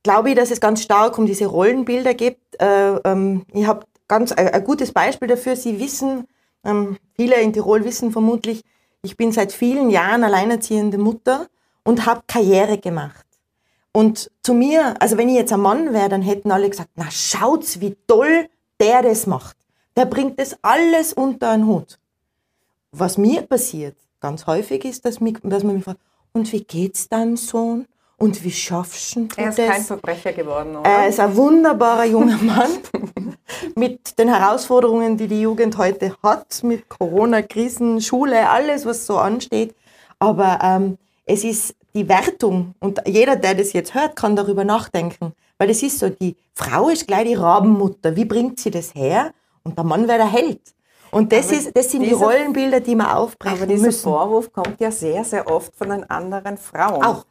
glaube 0.03 0.29
ich, 0.29 0.35
dass 0.35 0.51
es 0.51 0.59
ganz 0.59 0.81
stark 0.81 1.17
um 1.17 1.25
diese 1.25 1.45
Rollenbilder 1.45 2.13
geht. 2.13 2.37
Äh, 2.59 2.97
ähm, 3.05 3.45
ich 3.53 3.65
habe 3.65 3.85
ganz 4.07 4.31
ein, 4.31 4.49
ein, 4.49 4.63
gutes 4.63 4.91
Beispiel 4.91 5.27
dafür. 5.27 5.55
Sie 5.55 5.79
wissen, 5.79 6.27
ähm, 6.63 6.97
viele 7.15 7.35
in 7.41 7.53
Tirol 7.53 7.83
wissen 7.85 8.11
vermutlich, 8.11 8.63
ich 9.01 9.17
bin 9.17 9.31
seit 9.31 9.51
vielen 9.51 9.89
Jahren 9.89 10.23
alleinerziehende 10.23 10.97
Mutter 10.97 11.47
und 11.83 12.05
habe 12.05 12.21
Karriere 12.27 12.77
gemacht. 12.77 13.25
Und 13.91 14.31
zu 14.41 14.53
mir, 14.53 14.95
also 15.01 15.17
wenn 15.17 15.29
ich 15.29 15.35
jetzt 15.35 15.53
ein 15.53 15.59
Mann 15.59 15.93
wäre, 15.93 16.09
dann 16.09 16.21
hätten 16.21 16.51
alle 16.51 16.69
gesagt, 16.69 16.91
na 16.95 17.09
schaut's, 17.11 17.79
wie 17.79 17.95
toll 18.07 18.47
der 18.79 19.01
das 19.01 19.27
macht. 19.27 19.55
Der 19.95 20.05
bringt 20.05 20.39
das 20.39 20.57
alles 20.61 21.13
unter 21.13 21.51
einen 21.51 21.67
Hut. 21.67 21.99
was 22.91 23.17
mir 23.17 23.41
passiert, 23.41 23.95
ganz 24.19 24.45
häufig 24.45 24.85
ist, 24.85 25.05
dass, 25.05 25.17
dass 25.43 25.63
man 25.63 25.75
mich 25.75 25.83
fragt, 25.83 25.99
und 26.31 26.51
wie 26.51 26.63
geht's 26.63 27.09
deinem 27.09 27.37
Sohn? 27.37 27.87
Und 28.23 28.41
wie 28.41 28.51
schaffst 28.51 29.17
du 29.17 29.25
das? 29.25 29.37
Er 29.37 29.49
ist 29.49 29.59
das? 29.59 29.67
kein 29.67 29.83
Verbrecher 29.83 30.31
geworden, 30.31 30.77
oder? 30.77 30.89
Er 30.89 31.07
ist 31.09 31.19
ein 31.19 31.35
wunderbarer 31.35 32.05
junger 32.05 32.37
Mann 32.37 32.71
mit 33.75 34.17
den 34.17 34.33
Herausforderungen, 34.33 35.17
die 35.17 35.27
die 35.27 35.41
Jugend 35.41 35.77
heute 35.77 36.15
hat, 36.23 36.63
mit 36.63 36.87
Corona, 36.87 37.41
Krisen, 37.41 37.99
Schule, 37.99 38.49
alles, 38.49 38.85
was 38.85 39.05
so 39.05 39.17
ansteht. 39.17 39.75
Aber 40.19 40.59
ähm, 40.63 40.97
es 41.25 41.43
ist 41.43 41.75
die 41.93 42.07
Wertung 42.07 42.75
und 42.79 43.01
jeder, 43.05 43.35
der 43.35 43.55
das 43.55 43.73
jetzt 43.73 43.93
hört, 43.93 44.15
kann 44.15 44.37
darüber 44.37 44.63
nachdenken. 44.63 45.33
Weil 45.57 45.69
es 45.71 45.83
ist 45.83 45.99
so, 45.99 46.07
die 46.07 46.37
Frau 46.53 46.87
ist 46.87 47.05
gleich 47.07 47.27
die 47.27 47.35
Rabenmutter. 47.35 48.15
Wie 48.15 48.25
bringt 48.25 48.57
sie 48.57 48.71
das 48.71 48.95
her? 48.95 49.33
Und 49.63 49.77
der 49.77 49.83
Mann 49.83 50.07
wäre 50.07 50.19
der 50.19 50.31
Held. 50.31 50.61
Und 51.11 51.33
das, 51.33 51.51
ist, 51.51 51.75
das 51.75 51.91
sind 51.91 52.03
die 52.03 52.09
dieser- 52.09 52.25
Rollenbilder, 52.25 52.79
die 52.79 52.95
man 52.95 53.07
aufbrechen 53.07 53.57
Aber 53.57 53.67
dieser 53.67 53.85
müssen. 53.87 54.01
Vorwurf 54.03 54.51
kommt 54.53 54.79
ja 54.79 54.91
sehr, 54.91 55.25
sehr 55.25 55.45
oft 55.51 55.75
von 55.75 55.89
den 55.89 56.09
anderen 56.09 56.57
Frauen. 56.57 57.03
Auch. 57.03 57.25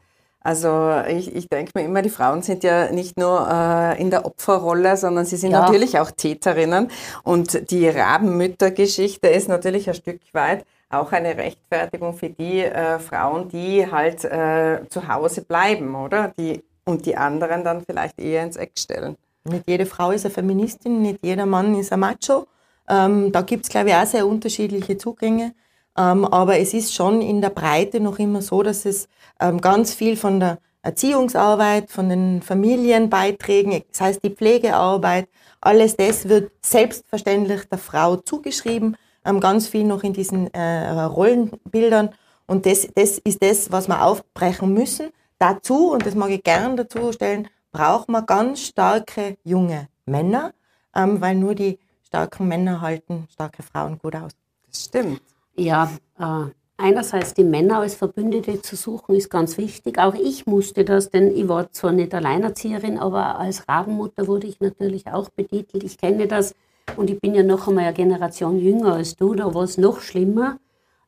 Also 0.45 1.03
ich, 1.09 1.35
ich 1.35 1.49
denke 1.49 1.73
mir 1.75 1.85
immer, 1.85 2.03
die 2.03 2.11
Frauen 2.11 2.43
sind 2.43 2.65
ja 2.65 2.91
nicht 2.91 3.17
nur 3.19 3.49
äh, 3.49 4.01
in 4.01 4.11
der 4.11 4.25
Opferrolle, 4.27 4.97
sondern 4.97 5.25
sie 5.25 5.37
sind 5.37 5.53
Ja. 5.53 5.61
natürlich 5.61 5.99
auch 5.99 6.11
Täterinnen. 6.11 6.89
Und 7.23 7.71
die 7.71 7.89
Rabenmüttergeschichte 7.89 9.29
ist 9.29 9.49
natürlich 9.49 9.89
ein 9.89 9.95
Stück 9.95 10.21
weit 10.33 10.65
auch 10.91 11.11
eine 11.13 11.37
Rechtfertigung 11.37 12.15
für 12.15 12.29
die 12.29 12.61
äh, 12.61 12.99
Frauen, 12.99 13.49
die 13.49 13.91
halt 13.91 14.25
äh, 14.25 14.81
zu 14.91 15.09
Hause 15.09 15.43
bleiben, 15.43 15.95
oder? 15.95 16.33
Die, 16.39 16.63
und 16.85 17.07
die 17.07 17.17
anderen 17.17 17.65
dann 17.65 17.83
vielleicht 17.83 18.21
eher 18.21 18.43
ins 18.43 18.57
Eck 18.57 18.73
stellen. 18.79 19.17
Nicht 19.45 19.65
jede 19.67 19.87
Frau 19.87 20.11
ist 20.11 20.25
eine 20.27 20.35
Feministin, 20.35 21.01
nicht 21.03 21.21
jeder 21.23 21.47
Mann 21.47 21.75
ist 21.79 21.93
ein 21.93 22.01
Macho. 22.01 22.47
Ähm, 22.89 23.33
da 23.33 23.41
gibt 23.43 23.65
es, 23.65 23.71
glaube 23.71 23.89
ich, 23.89 23.95
auch 23.95 24.05
sehr 24.07 24.27
unterschiedliche 24.27 24.99
Zugänge. 24.99 25.55
Ähm, 25.97 26.25
aber 26.25 26.59
es 26.59 26.73
ist 26.75 26.95
schon 26.95 27.21
in 27.21 27.41
der 27.41 27.51
Breite 27.51 28.01
noch 28.01 28.19
immer 28.19 28.41
so, 28.43 28.63
dass 28.63 28.87
es 28.87 29.09
ähm, 29.41 29.61
ganz 29.61 29.93
viel 29.93 30.17
von 30.17 30.41
der 30.41 30.59
Erziehungsarbeit, 30.83 31.91
von 31.91 32.09
den 32.09 32.43
Familienbeiträgen, 32.43 33.83
das 33.91 34.01
heißt 34.01 34.25
die 34.25 34.31
Pflegearbeit, 34.31 35.29
alles 35.61 35.97
das 35.97 36.29
wird 36.29 36.51
selbstverständlich 36.61 37.69
der 37.69 37.79
Frau 37.79 38.17
zugeschrieben, 38.17 38.97
ähm, 39.25 39.39
ganz 39.41 39.69
viel 39.69 39.85
noch 39.85 40.03
in 40.03 40.13
diesen 40.13 40.53
äh, 40.55 40.91
Rollenbildern. 40.91 42.11
Und 42.47 42.67
das, 42.67 42.89
das 42.95 43.19
ist 43.19 43.43
das, 43.43 43.71
was 43.71 43.87
wir 43.87 44.05
aufbrechen 44.05 44.75
müssen. 44.75 45.11
Dazu, 45.39 45.93
und 45.93 46.05
das 46.05 46.15
mag 46.15 46.31
ich 46.31 46.43
gern 46.43 46.77
dazu 46.77 47.13
stellen, 47.13 47.49
braucht 47.71 48.09
man 48.09 48.27
ganz 48.27 48.61
starke 48.61 49.37
junge 49.45 49.89
Männer, 50.05 50.53
weil 50.93 51.35
nur 51.37 51.55
die 51.55 51.79
starken 52.07 52.47
Männer 52.47 52.81
halten 52.81 53.27
starke 53.33 53.63
Frauen 53.63 53.99
gut 53.99 54.15
aus. 54.15 54.33
Das 54.69 54.85
stimmt. 54.85 55.23
Ja, 55.57 55.91
äh, 56.19 56.51
einerseits 56.79 57.35
die 57.35 57.45
Männer 57.45 57.81
als 57.81 57.95
Verbündete 57.95 58.63
zu 58.63 58.77
suchen, 58.77 59.15
ist 59.15 59.31
ganz 59.31 59.59
wichtig. 59.59 59.99
Auch 59.99 60.15
ich 60.15 60.47
musste 60.47 60.85
das, 60.85 61.11
denn 61.11 61.35
ich 61.35 61.49
war 61.49 61.71
zwar 61.73 61.93
nicht 61.93 62.15
Alleinerzieherin, 62.15 62.99
aber 62.99 63.39
als 63.39 63.69
Rabenmutter 63.69 64.27
wurde 64.27 64.47
ich 64.47 64.61
natürlich 64.61 65.07
auch 65.09 65.29
betitelt. 65.31 65.85
Ich 65.85 65.99
kenne 65.99 66.27
das 66.27 66.55
und 66.97 67.11
ich 67.11 67.21
bin 67.21 67.35
ja 67.35 67.43
noch 67.43 67.69
einmal 67.69 67.85
eine 67.85 67.95
Generation 67.95 68.59
jünger 68.59 68.95
als 68.95 69.17
du, 69.17 69.35
da 69.35 69.55
war 69.55 69.65
es 69.65 69.79
noch 69.79 70.01
schlimmer. 70.01 70.59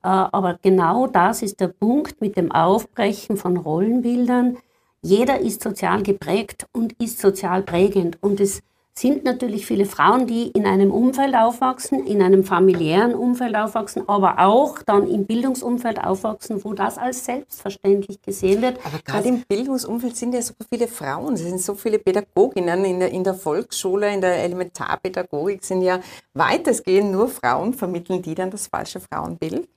Äh, 0.03 0.09
aber 0.09 0.59
genau 0.63 1.07
das 1.07 1.43
ist 1.43 1.61
der 1.61 1.69
Punkt 1.69 2.21
mit 2.21 2.37
dem 2.37 2.53
Aufbrechen 2.53 3.37
von 3.37 3.57
Rollenbildern. 3.57 4.59
Jeder 5.03 5.41
ist 5.41 5.63
sozial 5.63 6.03
geprägt 6.03 6.67
und 6.73 6.95
ist 7.03 7.19
sozial 7.19 7.63
prägend. 7.63 8.23
Und 8.23 8.41
es 8.41 8.63
sind 8.97 9.25
natürlich 9.25 9.67
viele 9.67 9.87
Frauen, 9.87 10.27
die 10.29 10.49
in 10.53 10.67
einem 10.67 10.93
Umfeld 10.93 11.35
aufwachsen, 11.35 12.07
in 12.07 12.23
einem 12.23 12.45
familiären 12.45 13.15
Umfeld 13.15 13.57
aufwachsen, 13.57 14.09
aber 14.09 14.39
auch 14.39 14.83
dann 14.83 15.09
im 15.09 15.27
Bildungsumfeld 15.27 15.99
aufwachsen, 16.03 16.65
wo 16.65 16.75
das 16.75 16.97
als 16.97 17.25
selbstverständlich 17.25 18.23
gesehen 18.23 18.63
wird. 18.63 18.79
Aber 18.87 19.01
gerade 19.05 19.29
im 19.29 19.43
Bildungsumfeld 19.49 20.17
sind 20.17 20.33
ja 20.33 20.43
so 20.43 20.55
viele 20.69 20.87
Frauen, 20.87 21.35
es 21.35 21.41
sind 21.41 21.61
so 21.61 21.75
viele 21.75 21.99
Pädagoginnen 21.99 22.85
in 22.85 23.01
der, 23.01 23.11
in 23.11 23.25
der 23.25 23.35
Volksschule, 23.35 24.15
in 24.15 24.21
der 24.21 24.43
Elementarpädagogik 24.45 25.65
sind 25.65 25.83
ja 25.83 25.99
weitestgehend 26.35 27.11
nur 27.11 27.29
Frauen, 27.29 27.75
vermitteln 27.75 28.23
die 28.23 28.37
dann 28.37 28.51
das 28.51 28.69
falsche 28.69 29.01
Frauenbild? 29.01 29.69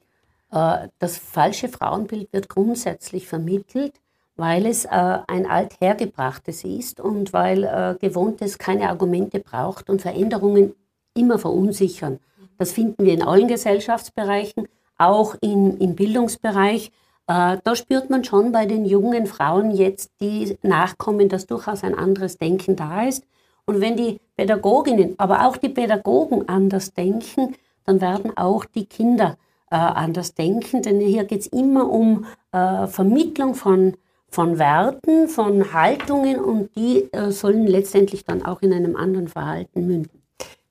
Äh, 0.52 0.90
Das 1.00 1.18
falsche 1.18 1.70
Frauenbild 1.70 2.32
wird 2.32 2.50
grundsätzlich 2.50 3.28
vermittelt, 3.28 3.94
weil 4.38 4.66
es 4.66 4.86
äh, 4.86 4.90
ein 5.28 5.46
althergebrachtes 5.46 6.64
ist 6.64 7.00
und 7.00 7.34
weil 7.34 7.64
äh, 7.64 7.96
Gewohntes 8.00 8.58
keine 8.58 8.90
Argumente 8.90 9.40
braucht 9.40 9.90
und 9.90 10.02
Veränderungen 10.02 10.74
immer 11.16 11.40
verunsichern. 11.40 12.20
Das 12.58 12.72
finden 12.72 13.04
wir 13.04 13.14
in 13.14 13.24
allen 13.24 13.48
Gesellschaftsbereichen, 13.48 14.68
auch 14.98 15.36
in, 15.42 15.78
im 15.80 15.96
Bildungsbereich. 15.96 16.92
Äh, 17.28 17.58
da 17.64 17.76
spürt 17.76 18.10
man 18.10 18.24
schon 18.24 18.52
bei 18.52 18.66
den 18.66 18.86
jungen 18.86 19.26
Frauen 19.26 19.72
jetzt, 19.72 20.12
die 20.22 20.58
nachkommen, 20.62 21.30
dass 21.30 21.48
durchaus 21.48 21.84
ein 21.84 21.96
anderes 21.96 22.38
Denken 22.38 22.76
da 22.76 23.04
ist. 23.04 23.24
Und 23.66 23.82
wenn 23.82 23.98
die 23.98 24.20
Pädagoginnen, 24.38 25.16
aber 25.18 25.46
auch 25.46 25.58
die 25.58 25.70
Pädagogen 25.70 26.48
anders 26.48 26.94
denken, 26.94 27.56
dann 27.86 28.02
werden 28.02 28.38
auch 28.38 28.66
die 28.66 28.86
Kinder 28.86 29.38
äh, 29.70 29.76
anders 29.76 30.36
denken. 30.36 30.82
Denn 30.82 31.00
hier 31.00 31.26
geht 31.26 31.42
es 31.42 31.48
immer 31.48 31.90
um 31.90 32.26
äh, 32.52 32.88
Vermittlung 32.88 33.56
von, 33.56 33.98
von 34.30 34.60
Werten, 34.60 35.28
von 35.30 35.74
Haltungen 35.74 36.40
und 36.40 36.76
die 36.76 37.12
äh, 37.14 37.32
sollen 37.32 37.66
letztendlich 37.66 38.26
dann 38.26 38.44
auch 38.46 38.62
in 38.62 38.74
einem 38.74 38.96
anderen 38.96 39.28
Verhalten 39.28 39.88
münden. 39.88 40.22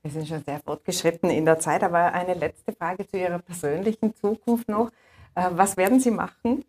Wir 0.03 0.11
sind 0.11 0.27
schon 0.27 0.43
sehr 0.43 0.59
fortgeschritten 0.59 1.29
in 1.29 1.43
der 1.45 1.59
Zeit, 1.59 1.83
aber 1.83 2.13
eine 2.13 2.33
letzte 2.33 2.71
Frage 2.71 3.05
zu 3.07 3.17
Ihrer 3.17 3.39
persönlichen 3.39 4.15
Zukunft 4.15 4.69
noch. 4.69 4.89
Äh, 5.35 5.49
Was 5.51 5.75
werden 5.75 5.99
Sie 5.99 6.11
machen 6.11 6.63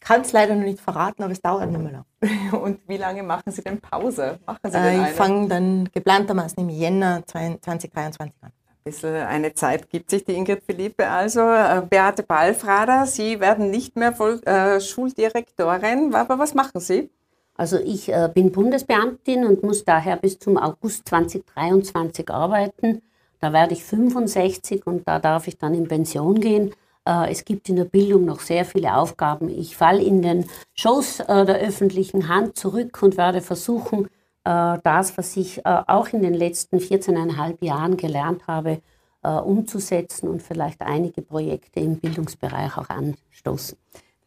Kann 0.00 0.20
es 0.22 0.32
leider 0.32 0.54
noch 0.54 0.62
nicht 0.64 0.80
verraten, 0.80 1.22
aber 1.22 1.32
es 1.32 1.42
dauert 1.42 1.68
nicht 1.70 1.82
mehr 1.82 1.92
lang. 1.92 2.04
und 2.62 2.80
wie 2.86 2.96
lange 2.96 3.22
machen 3.22 3.50
Sie 3.50 3.62
denn 3.62 3.80
Pause? 3.80 4.38
Machen 4.46 4.58
Sie 4.64 4.70
denn 4.72 4.82
Äh, 4.84 4.88
eine? 4.88 5.10
ich 5.10 5.14
fange 5.16 5.48
dann 5.48 5.88
geplantermaßen 5.92 6.58
im 6.62 6.68
Jänner 6.70 7.22
2023 7.26 8.20
an. 8.42 8.52
Bisschen 8.86 9.16
eine 9.16 9.52
Zeit 9.52 9.90
gibt 9.90 10.10
sich 10.10 10.24
die 10.24 10.34
Ingrid 10.34 10.62
Philippe 10.64 11.08
also. 11.08 11.40
Äh, 11.40 11.82
Beate 11.90 12.22
Ballfrader, 12.22 13.04
Sie 13.06 13.40
werden 13.40 13.68
nicht 13.68 13.96
mehr 13.96 14.16
Vol 14.16 14.40
äh, 14.44 14.80
Schuldirektorin, 14.80 16.14
aber 16.14 16.38
was 16.38 16.54
machen 16.54 16.78
Sie? 16.78 17.10
Also 17.56 17.78
ich 17.80 18.08
äh, 18.12 18.30
bin 18.32 18.52
Bundesbeamtin 18.52 19.44
und 19.44 19.64
muss 19.64 19.84
daher 19.84 20.16
bis 20.16 20.38
zum 20.38 20.56
August 20.56 21.08
2023 21.08 22.30
arbeiten. 22.30 23.02
Da 23.40 23.52
werde 23.52 23.72
ich 23.72 23.82
65 23.82 24.86
und 24.86 25.02
da 25.08 25.18
darf 25.18 25.48
ich 25.48 25.58
dann 25.58 25.74
in 25.74 25.88
Pension 25.88 26.38
gehen. 26.38 26.72
Äh, 27.04 27.32
es 27.32 27.44
gibt 27.44 27.68
in 27.68 27.74
der 27.74 27.86
Bildung 27.86 28.24
noch 28.24 28.38
sehr 28.38 28.64
viele 28.64 28.94
Aufgaben. 28.94 29.48
Ich 29.48 29.76
falle 29.76 30.00
in 30.00 30.22
den 30.22 30.44
Schoß 30.74 31.20
äh, 31.26 31.44
der 31.44 31.56
öffentlichen 31.56 32.28
Hand 32.28 32.56
zurück 32.56 33.02
und 33.02 33.16
werde 33.16 33.40
versuchen, 33.40 34.06
das, 34.48 35.18
was 35.18 35.36
ich 35.36 35.58
äh, 35.58 35.82
auch 35.86 36.08
in 36.08 36.22
den 36.22 36.34
letzten 36.34 36.78
14,5 36.78 37.64
Jahren 37.64 37.96
gelernt 37.96 38.46
habe, 38.46 38.80
äh, 39.22 39.28
umzusetzen 39.28 40.28
und 40.28 40.42
vielleicht 40.42 40.80
einige 40.82 41.22
Projekte 41.22 41.80
im 41.80 41.98
Bildungsbereich 41.98 42.76
auch 42.78 42.88
anstoßen. 42.88 43.76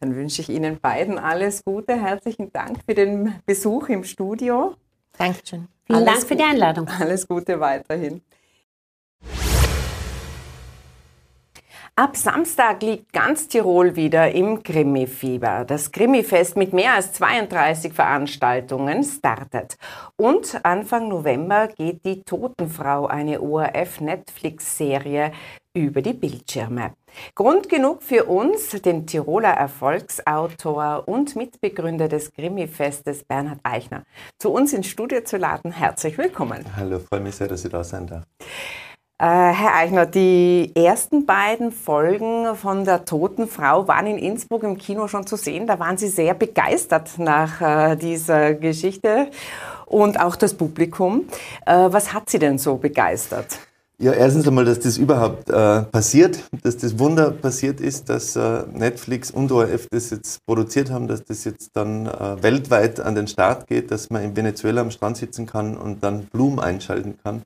Dann 0.00 0.14
wünsche 0.14 0.42
ich 0.42 0.48
Ihnen 0.48 0.78
beiden 0.80 1.18
alles 1.18 1.64
Gute. 1.64 1.94
Herzlichen 1.94 2.52
Dank 2.52 2.78
für 2.86 2.94
den 2.94 3.34
Besuch 3.46 3.88
im 3.88 4.04
Studio. 4.04 4.74
Dankeschön. 5.16 5.68
Vielen 5.84 5.98
Alles 5.98 6.14
Dank 6.14 6.28
für 6.28 6.36
die 6.36 6.44
Einladung. 6.44 6.88
Alles 6.88 7.26
Gute 7.28 7.60
weiterhin. 7.60 8.22
Ab 12.00 12.16
Samstag 12.16 12.82
liegt 12.82 13.12
ganz 13.12 13.46
Tirol 13.46 13.94
wieder 13.94 14.32
im 14.32 14.62
Krimi-Fieber. 14.62 15.66
Das 15.66 15.92
Krimi-Fest 15.92 16.56
mit 16.56 16.72
mehr 16.72 16.94
als 16.94 17.12
32 17.12 17.92
Veranstaltungen 17.92 19.04
startet. 19.04 19.76
Und 20.16 20.64
Anfang 20.64 21.08
November 21.08 21.68
geht 21.68 22.06
die 22.06 22.22
Totenfrau, 22.22 23.06
eine 23.06 23.42
ORF-Netflix-Serie, 23.42 25.32
über 25.74 26.00
die 26.00 26.14
Bildschirme. 26.14 26.94
Grund 27.34 27.68
genug 27.68 28.02
für 28.02 28.24
uns, 28.24 28.70
den 28.70 29.06
Tiroler 29.06 29.52
Erfolgsautor 29.52 31.06
und 31.06 31.36
Mitbegründer 31.36 32.08
des 32.08 32.32
Krimi-Festes 32.32 33.24
Bernhard 33.24 33.60
Eichner, 33.62 34.04
zu 34.38 34.50
uns 34.50 34.72
ins 34.72 34.86
Studio 34.86 35.20
zu 35.20 35.36
laden. 35.36 35.70
Herzlich 35.70 36.16
willkommen. 36.16 36.64
Hallo, 36.76 36.98
freue 36.98 37.20
mich 37.20 37.36
sehr, 37.36 37.48
dass 37.48 37.62
ich 37.62 37.70
da 37.70 37.84
sein 37.84 38.06
darf. 38.06 38.24
Äh, 39.20 39.52
Herr 39.52 39.74
Eichner, 39.74 40.06
die 40.06 40.72
ersten 40.74 41.26
beiden 41.26 41.72
Folgen 41.72 42.56
von 42.56 42.86
der 42.86 43.04
toten 43.04 43.48
Frau 43.48 43.86
waren 43.86 44.06
in 44.06 44.16
Innsbruck 44.16 44.62
im 44.62 44.78
Kino 44.78 45.08
schon 45.08 45.26
zu 45.26 45.36
sehen. 45.36 45.66
Da 45.66 45.78
waren 45.78 45.98
Sie 45.98 46.08
sehr 46.08 46.32
begeistert 46.32 47.18
nach 47.18 47.60
äh, 47.60 47.96
dieser 47.96 48.54
Geschichte 48.54 49.26
und 49.84 50.18
auch 50.18 50.36
das 50.36 50.54
Publikum. 50.54 51.26
Äh, 51.66 51.88
was 51.90 52.14
hat 52.14 52.30
Sie 52.30 52.38
denn 52.38 52.56
so 52.56 52.76
begeistert? 52.76 53.58
Ja, 53.98 54.12
erstens 54.12 54.48
einmal, 54.48 54.64
dass 54.64 54.80
das 54.80 54.96
überhaupt 54.96 55.50
äh, 55.50 55.82
passiert, 55.82 56.42
dass 56.62 56.78
das 56.78 56.98
Wunder 56.98 57.30
passiert 57.30 57.78
ist, 57.82 58.08
dass 58.08 58.36
äh, 58.36 58.62
Netflix 58.72 59.30
und 59.30 59.52
ORF 59.52 59.86
das 59.90 60.08
jetzt 60.08 60.46
produziert 60.46 60.90
haben, 60.90 61.08
dass 61.08 61.22
das 61.24 61.44
jetzt 61.44 61.72
dann 61.74 62.06
äh, 62.06 62.42
weltweit 62.42 63.00
an 63.00 63.16
den 63.16 63.28
Start 63.28 63.66
geht, 63.66 63.90
dass 63.90 64.08
man 64.08 64.22
in 64.22 64.34
Venezuela 64.34 64.80
am 64.80 64.90
Strand 64.90 65.18
sitzen 65.18 65.44
kann 65.44 65.76
und 65.76 66.02
dann 66.02 66.24
Bloom 66.32 66.58
einschalten 66.58 67.18
kann. 67.22 67.42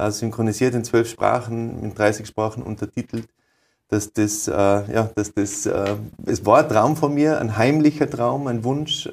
Äh, 0.00 0.10
synchronisiert 0.12 0.74
in 0.74 0.84
zwölf 0.84 1.10
Sprachen, 1.10 1.82
in 1.82 1.94
30 1.94 2.26
Sprachen 2.26 2.62
untertitelt. 2.62 3.28
dass 3.88 4.12
das, 4.12 4.46
äh, 4.46 4.52
ja, 4.52 5.10
dass 5.16 5.34
das, 5.34 5.66
äh, 5.66 5.96
es 6.24 6.46
war 6.46 6.60
ein 6.60 6.68
Traum 6.68 6.96
von 6.96 7.12
mir, 7.12 7.40
ein 7.40 7.56
heimlicher 7.56 8.08
Traum, 8.08 8.46
ein 8.46 8.62
Wunsch, 8.62 9.06
äh, 9.06 9.10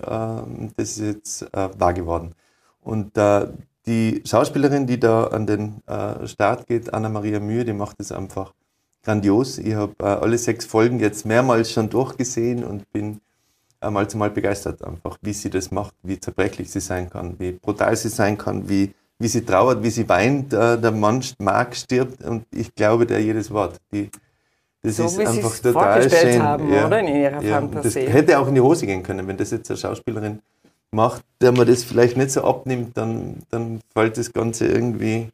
das 0.78 0.90
ist 0.90 1.00
jetzt 1.00 1.42
äh, 1.52 1.70
wahr 1.80 1.94
geworden. 1.94 2.36
Und 2.82 3.18
äh, 3.18 3.48
die 3.88 4.22
Schauspielerin, 4.24 4.86
die 4.86 5.00
da 5.00 5.26
an 5.28 5.48
den 5.48 5.82
Start 6.26 6.68
geht, 6.68 6.94
Anna-Maria 6.94 7.40
Mühe, 7.40 7.64
die 7.64 7.74
macht 7.74 7.96
es 8.00 8.12
einfach 8.12 8.54
grandios. 9.02 9.58
Ich 9.60 9.76
habe 9.76 10.04
alle 10.04 10.38
sechs 10.38 10.66
Folgen 10.66 11.00
jetzt 11.00 11.26
mehrmals 11.26 11.72
schon 11.72 11.90
durchgesehen 11.90 12.66
und 12.66 12.92
bin 12.92 13.22
einmal 13.80 14.10
zu 14.10 14.18
Mal 14.18 14.30
begeistert 14.30 14.84
einfach, 14.84 15.18
wie 15.22 15.34
sie 15.34 15.50
das 15.50 15.72
macht, 15.72 15.94
wie 16.04 16.20
zerbrechlich 16.20 16.70
sie 16.70 16.82
sein 16.82 17.10
kann, 17.10 17.40
wie 17.40 17.54
brutal 17.54 17.96
sie 17.96 18.10
sein 18.10 18.38
kann, 18.38 18.68
wie, 18.68 18.94
wie 19.20 19.28
sie 19.28 19.44
trauert, 19.44 19.84
wie 19.84 19.90
sie 19.90 20.08
weint. 20.08 20.54
Äh, 20.54 20.80
der 20.80 20.92
Mann, 20.92 21.24
Mark 21.40 21.76
stirbt 21.76 22.24
und 22.24 22.46
ich 22.52 22.74
glaube 22.74 23.06
der 23.06 23.22
jedes 23.22 23.52
Wort. 23.52 23.78
Die, 23.92 24.10
das 24.82 24.98
so, 24.98 25.06
ist 25.06 25.20
einfach 25.20 25.58
total 25.60 26.10
schön. 26.10 26.42
Haben, 26.42 26.72
ja, 26.72 26.86
oder 26.86 27.00
in 27.00 27.08
ihrer 27.08 27.42
ja, 27.42 27.56
Fantasie. 27.56 28.06
Das 28.06 28.14
hätte 28.14 28.40
auch 28.40 28.48
in 28.48 28.56
die 28.56 28.62
Hose 28.62 28.86
gehen 28.86 29.04
können, 29.04 29.28
wenn 29.28 29.38
das 29.38 29.52
jetzt 29.52 29.70
eine 29.70 29.78
Schauspielerin 29.78 30.40
macht, 30.92 31.24
der 31.42 31.52
man 31.52 31.68
das 31.68 31.84
vielleicht 31.84 32.16
nicht 32.16 32.32
so 32.32 32.44
abnimmt, 32.44 32.96
dann, 32.96 33.44
dann 33.50 33.82
fällt 33.94 34.18
das 34.18 34.32
Ganze 34.32 34.68
irgendwie 34.68 35.30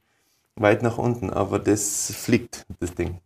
weit 0.55 0.81
nach 0.81 0.97
unten. 0.97 1.29
Aber 1.29 1.59
das 1.59 2.11
fliegt, 2.15 2.65
das 2.79 2.95
Ding. 2.95 3.19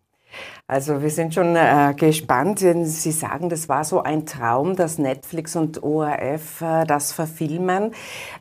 Also 0.67 1.01
wir 1.01 1.09
sind 1.09 1.33
schon 1.33 1.55
äh, 1.55 1.93
gespannt, 1.95 2.61
wenn 2.61 2.85
Sie 2.85 3.11
sagen, 3.11 3.47
das 3.47 3.69
war 3.69 3.83
so 3.83 4.03
ein 4.03 4.25
Traum, 4.25 4.75
dass 4.75 4.97
Netflix 4.97 5.55
und 5.55 5.81
ORF 5.81 6.61
äh, 6.61 6.85
das 6.85 7.13
verfilmen. 7.13 7.93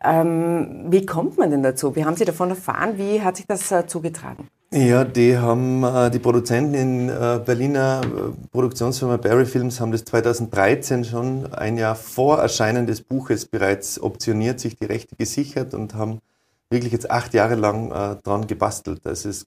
Ähm, 0.04 0.86
wie 0.88 1.06
kommt 1.06 1.38
man 1.38 1.50
denn 1.50 1.62
dazu? 1.62 1.94
Wie 1.94 2.04
haben 2.04 2.16
Sie 2.16 2.24
davon 2.24 2.50
erfahren? 2.50 2.98
Wie 2.98 3.22
hat 3.22 3.36
sich 3.36 3.46
das 3.46 3.70
äh, 3.70 3.86
zugetragen? 3.86 4.48
Ja, 4.72 5.04
die 5.04 5.38
haben 5.38 5.84
äh, 5.84 6.10
die 6.10 6.18
Produzenten 6.18 6.74
in 6.74 7.08
äh, 7.08 7.40
Berliner 7.44 8.00
äh, 8.04 8.48
Produktionsfirma 8.50 9.16
Barry 9.16 9.46
Films 9.46 9.80
haben 9.80 9.92
das 9.92 10.04
2013 10.04 11.04
schon 11.04 11.52
ein 11.54 11.78
Jahr 11.78 11.94
vor 11.94 12.38
Erscheinen 12.40 12.86
des 12.86 13.00
Buches 13.00 13.46
bereits 13.46 14.00
optioniert, 14.02 14.58
sich 14.58 14.76
die 14.76 14.86
Rechte 14.86 15.14
gesichert 15.14 15.72
und 15.72 15.94
haben 15.94 16.18
wirklich 16.68 16.92
jetzt 16.92 17.10
acht 17.10 17.32
Jahre 17.32 17.54
lang 17.54 18.18
dran 18.24 18.48
gebastelt. 18.48 19.06
Also 19.06 19.28
es 19.28 19.46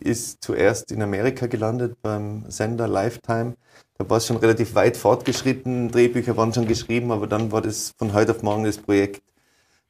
ist 0.00 0.42
zuerst 0.42 0.92
in 0.92 1.02
Amerika 1.02 1.46
gelandet 1.46 1.96
beim 2.02 2.44
Sender 2.48 2.88
Lifetime. 2.88 3.54
Da 3.96 4.08
war 4.08 4.18
es 4.18 4.26
schon 4.26 4.36
relativ 4.36 4.74
weit 4.74 4.96
fortgeschritten, 4.96 5.90
Drehbücher 5.90 6.36
waren 6.36 6.54
schon 6.54 6.66
geschrieben, 6.66 7.10
aber 7.10 7.26
dann 7.26 7.50
war 7.50 7.62
das 7.62 7.94
von 7.98 8.12
heute 8.12 8.32
auf 8.32 8.42
morgen 8.42 8.64
das 8.64 8.78
Projekt 8.78 9.22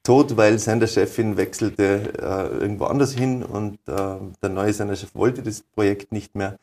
tot, 0.03 0.37
weil 0.37 0.59
Senderchefin 0.59 1.37
wechselte 1.37 2.13
äh, 2.19 2.57
irgendwo 2.63 2.85
anders 2.87 3.13
hin 3.13 3.43
und 3.43 3.75
äh, 3.87 4.17
der 4.43 4.49
neue 4.49 4.73
Senderchef 4.73 5.15
wollte 5.15 5.43
das 5.43 5.61
Projekt 5.61 6.13
nicht 6.13 6.35
mehr. 6.35 6.59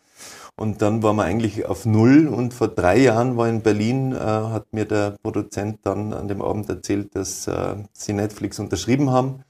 Und 0.56 0.82
dann 0.82 1.04
waren 1.04 1.18
wir 1.18 1.26
eigentlich 1.26 1.66
auf 1.66 1.86
Null 1.86 2.28
und 2.28 2.54
vor 2.54 2.70
drei 2.70 2.98
Jahren 2.98 3.38
war 3.38 3.48
in 3.48 3.62
Berlin, 3.62 4.14
äh, 4.14 4.18
hat 4.18 4.72
mir 4.72 4.86
der 4.86 5.18
Produzent 5.22 5.80
dann 5.84 6.14
an 6.14 6.28
dem 6.28 6.42
Abend 6.42 6.70
erzählt, 6.70 7.16
dass 7.16 7.48
äh, 7.48 7.76
sie 7.94 8.14
Netflix 8.14 8.58
unterschrieben 8.60 9.12
haben 9.12 9.44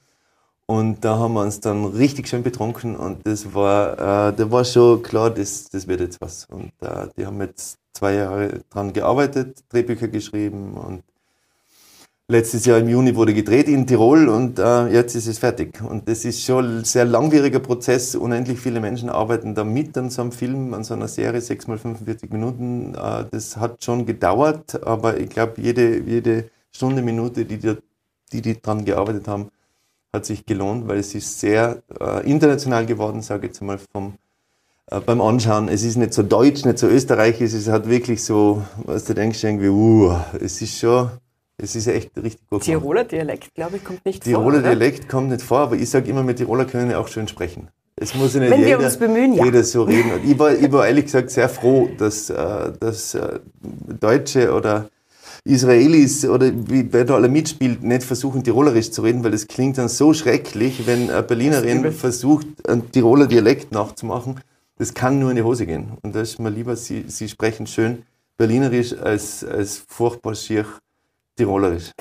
und 0.67 1.05
da 1.05 1.19
haben 1.19 1.33
wir 1.33 1.41
uns 1.41 1.59
dann 1.59 1.85
richtig 1.85 2.27
schön 2.27 2.43
betrunken 2.43 2.95
und 2.95 3.25
das 3.25 3.53
war, 3.53 4.29
äh, 4.29 4.33
da 4.35 4.51
war 4.51 4.65
schon 4.65 5.03
klar, 5.03 5.29
das, 5.29 5.69
das 5.69 5.87
wird 5.87 6.01
jetzt 6.01 6.19
was. 6.21 6.45
Und 6.45 6.71
äh, 6.81 7.07
die 7.17 7.25
haben 7.25 7.39
jetzt 7.41 7.77
zwei 7.93 8.15
Jahre 8.15 8.61
dran 8.69 8.91
gearbeitet, 8.91 9.63
Drehbücher 9.69 10.07
geschrieben 10.07 10.73
und 10.73 11.03
letztes 12.27 12.65
Jahr 12.65 12.79
im 12.79 12.89
Juni 12.89 13.15
wurde 13.15 13.33
gedreht 13.33 13.67
in 13.67 13.85
Tirol 13.85 14.27
und 14.27 14.57
äh, 14.57 14.87
jetzt 14.87 15.15
ist 15.15 15.27
es 15.27 15.37
fertig. 15.37 15.81
Und 15.81 16.09
das 16.09 16.25
ist 16.25 16.43
schon 16.43 16.79
ein 16.79 16.83
sehr 16.83 17.05
langwieriger 17.05 17.59
Prozess. 17.59 18.15
Unendlich 18.15 18.59
viele 18.59 18.79
Menschen 18.79 19.09
arbeiten 19.09 19.53
da 19.53 19.63
mit 19.63 19.95
an 19.97 20.09
so 20.09 20.23
einem 20.23 20.31
Film, 20.31 20.73
an 20.73 20.83
so 20.83 20.95
einer 20.95 21.07
Serie, 21.07 21.41
6 21.41 21.67
mal 21.67 21.77
45 21.77 22.31
Minuten. 22.31 22.95
Äh, 22.95 23.25
das 23.29 23.57
hat 23.57 23.83
schon 23.83 24.05
gedauert, 24.05 24.83
aber 24.83 25.19
ich 25.19 25.29
glaube, 25.29 25.61
jede, 25.61 25.99
jede 25.99 26.49
Stunde, 26.71 27.03
Minute, 27.03 27.45
die, 27.45 27.57
die, 27.57 27.77
die, 28.33 28.41
die 28.41 28.59
dran 28.61 28.83
gearbeitet 28.83 29.27
haben, 29.27 29.49
hat 30.15 30.25
sich 30.25 30.45
gelohnt, 30.45 30.87
weil 30.87 30.97
es 30.97 31.13
ist 31.13 31.39
sehr 31.39 31.83
äh, 31.99 32.29
international 32.29 32.85
geworden, 32.85 33.21
sage 33.21 33.45
ich 33.45 33.51
jetzt 33.51 33.61
mal 33.61 33.79
vom 33.93 34.15
äh, 34.91 34.99
beim 34.99 35.21
Anschauen. 35.21 35.67
Es 35.67 35.83
ist 35.83 35.97
nicht 35.97 36.13
so 36.13 36.23
deutsch, 36.23 36.65
nicht 36.65 36.79
so 36.79 36.87
österreichisch, 36.87 37.53
es 37.53 37.67
hat 37.67 37.89
wirklich 37.89 38.23
so, 38.23 38.63
was 38.85 39.05
du 39.05 39.13
denkst, 39.13 39.43
irgendwie, 39.43 39.69
uh, 39.69 40.15
es 40.39 40.61
ist 40.61 40.77
schon, 40.77 41.09
es 41.57 41.75
ist 41.75 41.87
echt 41.87 42.11
richtig 42.17 42.47
gut. 42.49 42.61
Tiroler 42.61 43.03
Dialekt, 43.03 43.53
glaube 43.55 43.77
ich, 43.77 43.83
kommt 43.83 44.05
nicht 44.05 44.23
Tiroler 44.23 44.43
vor. 44.43 44.51
Tiroler 44.51 44.75
Dialekt 44.75 45.09
kommt 45.09 45.29
nicht 45.29 45.41
vor, 45.41 45.59
aber 45.59 45.75
ich 45.75 45.89
sage 45.89 46.09
immer, 46.09 46.23
mit 46.23 46.37
Tiroler 46.37 46.65
können 46.65 46.91
ja 46.91 46.99
auch 46.99 47.07
schön 47.07 47.27
sprechen. 47.27 47.69
Es 47.97 48.13
muss 48.13 48.33
ja 48.33 48.41
nicht 48.41 48.51
Wenn 48.51 48.59
jeder, 48.59 48.79
wir 48.79 48.85
uns 48.85 48.97
bemühen, 48.97 49.33
ja. 49.33 49.45
jeder 49.45 49.63
so 49.63 49.83
reden. 49.83 50.11
Und 50.11 50.29
ich 50.29 50.37
war, 50.37 50.51
ich 50.51 50.71
war 50.71 50.85
ehrlich 50.85 51.05
gesagt 51.05 51.29
sehr 51.31 51.47
froh, 51.47 51.89
dass, 51.97 52.29
äh, 52.29 52.73
dass 52.77 53.15
äh, 53.15 53.39
Deutsche 53.61 54.53
oder 54.53 54.89
Israelis 55.45 56.25
oder 56.25 56.51
wie, 56.51 56.91
wer 56.91 57.05
da 57.05 57.15
alle 57.15 57.29
mitspielt, 57.29 57.83
nicht 57.83 58.03
versuchen, 58.03 58.43
Tirolerisch 58.43 58.91
zu 58.91 59.03
reden, 59.03 59.23
weil 59.23 59.31
das 59.31 59.47
klingt 59.47 59.77
dann 59.77 59.89
so 59.89 60.13
schrecklich, 60.13 60.87
wenn 60.87 61.09
eine 61.11 61.21
Berlinerin 61.21 61.91
versucht, 61.91 62.47
einen 62.67 62.91
Tiroler 62.91 63.27
Dialekt 63.27 63.71
nachzumachen. 63.71 64.39
Das 64.77 64.93
kann 64.93 65.19
nur 65.19 65.29
in 65.29 65.35
die 65.35 65.43
Hose 65.43 65.65
gehen. 65.65 65.91
Und 66.01 66.15
da 66.15 66.21
ist 66.21 66.39
mir 66.39 66.49
lieber, 66.49 66.75
sie, 66.75 67.05
sie 67.07 67.29
sprechen 67.29 67.67
schön 67.67 68.03
Berlinerisch 68.37 68.97
als, 68.97 69.45
als 69.45 69.83
furchtbar 69.87 70.35
schier 70.35 70.65
Tirolerisch. 71.37 71.91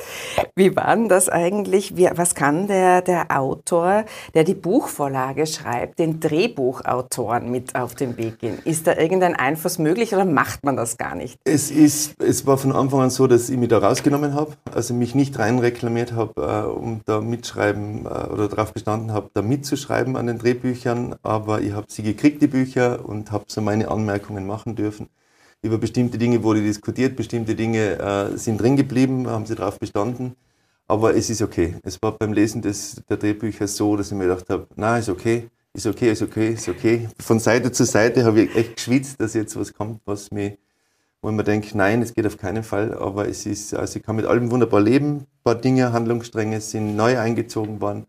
Wie 0.56 0.76
war 0.76 0.94
denn 0.94 1.08
das 1.08 1.28
eigentlich? 1.28 1.96
Wie, 1.96 2.08
was 2.14 2.36
kann 2.36 2.68
der, 2.68 3.02
der 3.02 3.36
Autor, 3.36 4.04
der 4.34 4.44
die 4.44 4.54
Buchvorlage 4.54 5.48
schreibt, 5.48 5.98
den 5.98 6.20
Drehbuchautoren 6.20 7.50
mit 7.50 7.74
auf 7.74 7.96
den 7.96 8.16
Weg 8.16 8.38
gehen? 8.38 8.60
Ist 8.64 8.86
da 8.86 8.94
irgendein 8.94 9.34
Einfluss 9.34 9.78
möglich 9.78 10.14
oder 10.14 10.24
macht 10.24 10.64
man 10.64 10.76
das 10.76 10.96
gar 10.96 11.16
nicht? 11.16 11.40
Es, 11.44 11.72
ist, 11.72 12.14
es 12.22 12.46
war 12.46 12.58
von 12.58 12.70
Anfang 12.70 13.00
an 13.00 13.10
so, 13.10 13.26
dass 13.26 13.50
ich 13.50 13.56
mich 13.56 13.68
da 13.68 13.78
rausgenommen 13.78 14.34
habe, 14.34 14.52
also 14.72 14.94
mich 14.94 15.16
nicht 15.16 15.36
reinreklamiert 15.36 16.12
habe, 16.12 16.40
äh, 16.40 16.70
um 16.70 17.00
da 17.04 17.20
mitschreiben 17.20 18.06
äh, 18.06 18.32
oder 18.32 18.46
darauf 18.46 18.72
bestanden 18.72 19.12
habe, 19.12 19.30
da 19.34 19.42
mitzuschreiben 19.42 20.16
an 20.16 20.28
den 20.28 20.38
Drehbüchern, 20.38 21.16
aber 21.24 21.60
ich 21.60 21.72
habe 21.72 21.86
sie 21.88 22.04
gekriegt, 22.04 22.40
die 22.42 22.46
Bücher, 22.46 23.04
und 23.04 23.32
habe 23.32 23.46
so 23.48 23.60
meine 23.60 23.90
Anmerkungen 23.90 24.46
machen 24.46 24.76
dürfen 24.76 25.08
über 25.64 25.78
bestimmte 25.78 26.18
Dinge 26.18 26.42
wurde 26.42 26.62
diskutiert, 26.62 27.16
bestimmte 27.16 27.54
Dinge 27.54 27.98
äh, 27.98 28.36
sind 28.36 28.60
drin 28.60 28.76
geblieben, 28.76 29.26
haben 29.26 29.46
sie 29.46 29.54
darauf 29.54 29.78
bestanden. 29.78 30.36
Aber 30.86 31.16
es 31.16 31.30
ist 31.30 31.40
okay. 31.40 31.76
Es 31.82 32.00
war 32.02 32.12
beim 32.12 32.34
Lesen 32.34 32.60
des, 32.60 33.02
der 33.08 33.16
Drehbücher 33.16 33.66
so, 33.66 33.96
dass 33.96 34.12
ich 34.12 34.18
mir 34.18 34.24
gedacht 34.24 34.50
habe, 34.50 34.66
na, 34.76 34.98
ist 34.98 35.08
okay, 35.08 35.48
ist 35.72 35.86
okay, 35.86 36.12
ist 36.12 36.20
okay, 36.20 36.50
ist 36.50 36.68
okay. 36.68 37.08
Von 37.18 37.40
Seite 37.40 37.72
zu 37.72 37.86
Seite 37.86 38.24
habe 38.24 38.42
ich 38.42 38.54
echt 38.54 38.76
geschwitzt, 38.76 39.18
dass 39.18 39.32
jetzt 39.32 39.58
was 39.58 39.72
kommt, 39.72 40.02
was 40.04 40.30
mir, 40.30 40.58
wo 41.22 41.30
ich 41.30 41.34
mir 41.34 41.44
denke, 41.44 41.76
nein, 41.78 42.02
es 42.02 42.12
geht 42.12 42.26
auf 42.26 42.36
keinen 42.36 42.62
Fall. 42.62 42.92
Aber 42.92 43.26
es 43.26 43.46
ist, 43.46 43.72
also 43.72 43.98
ich 43.98 44.04
kann 44.04 44.16
mit 44.16 44.26
allem 44.26 44.50
wunderbar 44.50 44.82
leben. 44.82 45.20
Ein 45.20 45.26
paar 45.44 45.54
Dinge, 45.54 45.94
Handlungsstränge 45.94 46.60
sind 46.60 46.94
neu 46.94 47.18
eingezogen 47.18 47.80
worden. 47.80 48.04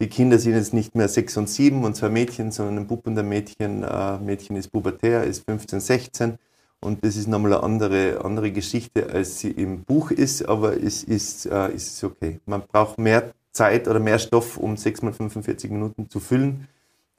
Die 0.00 0.08
Kinder 0.08 0.38
sind 0.38 0.54
jetzt 0.54 0.72
nicht 0.72 0.94
mehr 0.94 1.08
sechs 1.08 1.36
und 1.36 1.50
sieben 1.50 1.84
und 1.84 1.94
zwei 1.94 2.08
Mädchen, 2.08 2.52
sondern 2.52 2.78
ein 2.78 2.86
Bub 2.86 3.06
und 3.06 3.18
ein 3.18 3.28
Mädchen. 3.28 3.82
Äh, 3.82 4.18
Mädchen 4.18 4.56
ist 4.56 4.72
pubertär, 4.72 5.24
ist 5.24 5.44
15, 5.44 5.80
16 5.80 6.38
und 6.80 7.04
das 7.04 7.16
ist 7.16 7.28
nochmal 7.28 7.52
eine 7.52 7.62
andere, 7.62 8.24
andere 8.24 8.50
Geschichte, 8.52 9.10
als 9.10 9.38
sie 9.40 9.50
im 9.50 9.84
Buch 9.84 10.10
ist, 10.10 10.48
aber 10.48 10.82
es 10.82 11.04
ist, 11.04 11.46
äh, 11.46 11.74
ist 11.74 12.02
okay. 12.02 12.40
Man 12.46 12.62
braucht 12.62 12.98
mehr 12.98 13.34
Zeit 13.52 13.86
oder 13.86 14.00
mehr 14.00 14.18
Stoff, 14.18 14.56
um 14.56 14.76
6 14.76 15.02
mal 15.02 15.12
45 15.12 15.70
Minuten 15.70 16.08
zu 16.08 16.20
füllen. 16.20 16.68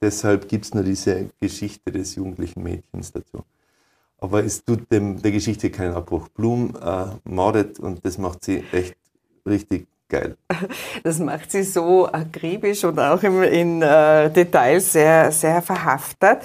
Deshalb 0.00 0.48
gibt 0.48 0.64
es 0.64 0.74
nur 0.74 0.82
diese 0.82 1.30
Geschichte 1.40 1.92
des 1.92 2.16
jugendlichen 2.16 2.62
Mädchens 2.62 3.12
dazu. 3.12 3.44
Aber 4.18 4.44
es 4.44 4.64
tut 4.64 4.90
dem, 4.90 5.22
der 5.22 5.30
Geschichte 5.30 5.70
keinen 5.70 5.94
Abbruch. 5.94 6.28
Blum 6.28 6.74
äh, 6.82 7.06
mordet 7.24 7.78
und 7.78 8.04
das 8.04 8.18
macht 8.18 8.44
sie 8.44 8.64
echt 8.72 8.96
richtig 9.46 9.86
geil. 10.12 10.36
Das 11.02 11.18
macht 11.18 11.50
sie 11.50 11.64
so 11.64 12.06
akribisch 12.06 12.84
und 12.84 12.98
auch 12.98 13.22
im, 13.22 13.42
in 13.42 13.82
äh, 13.82 14.30
Details 14.30 14.92
sehr, 14.92 15.32
sehr 15.32 15.60
verhaftet, 15.62 16.38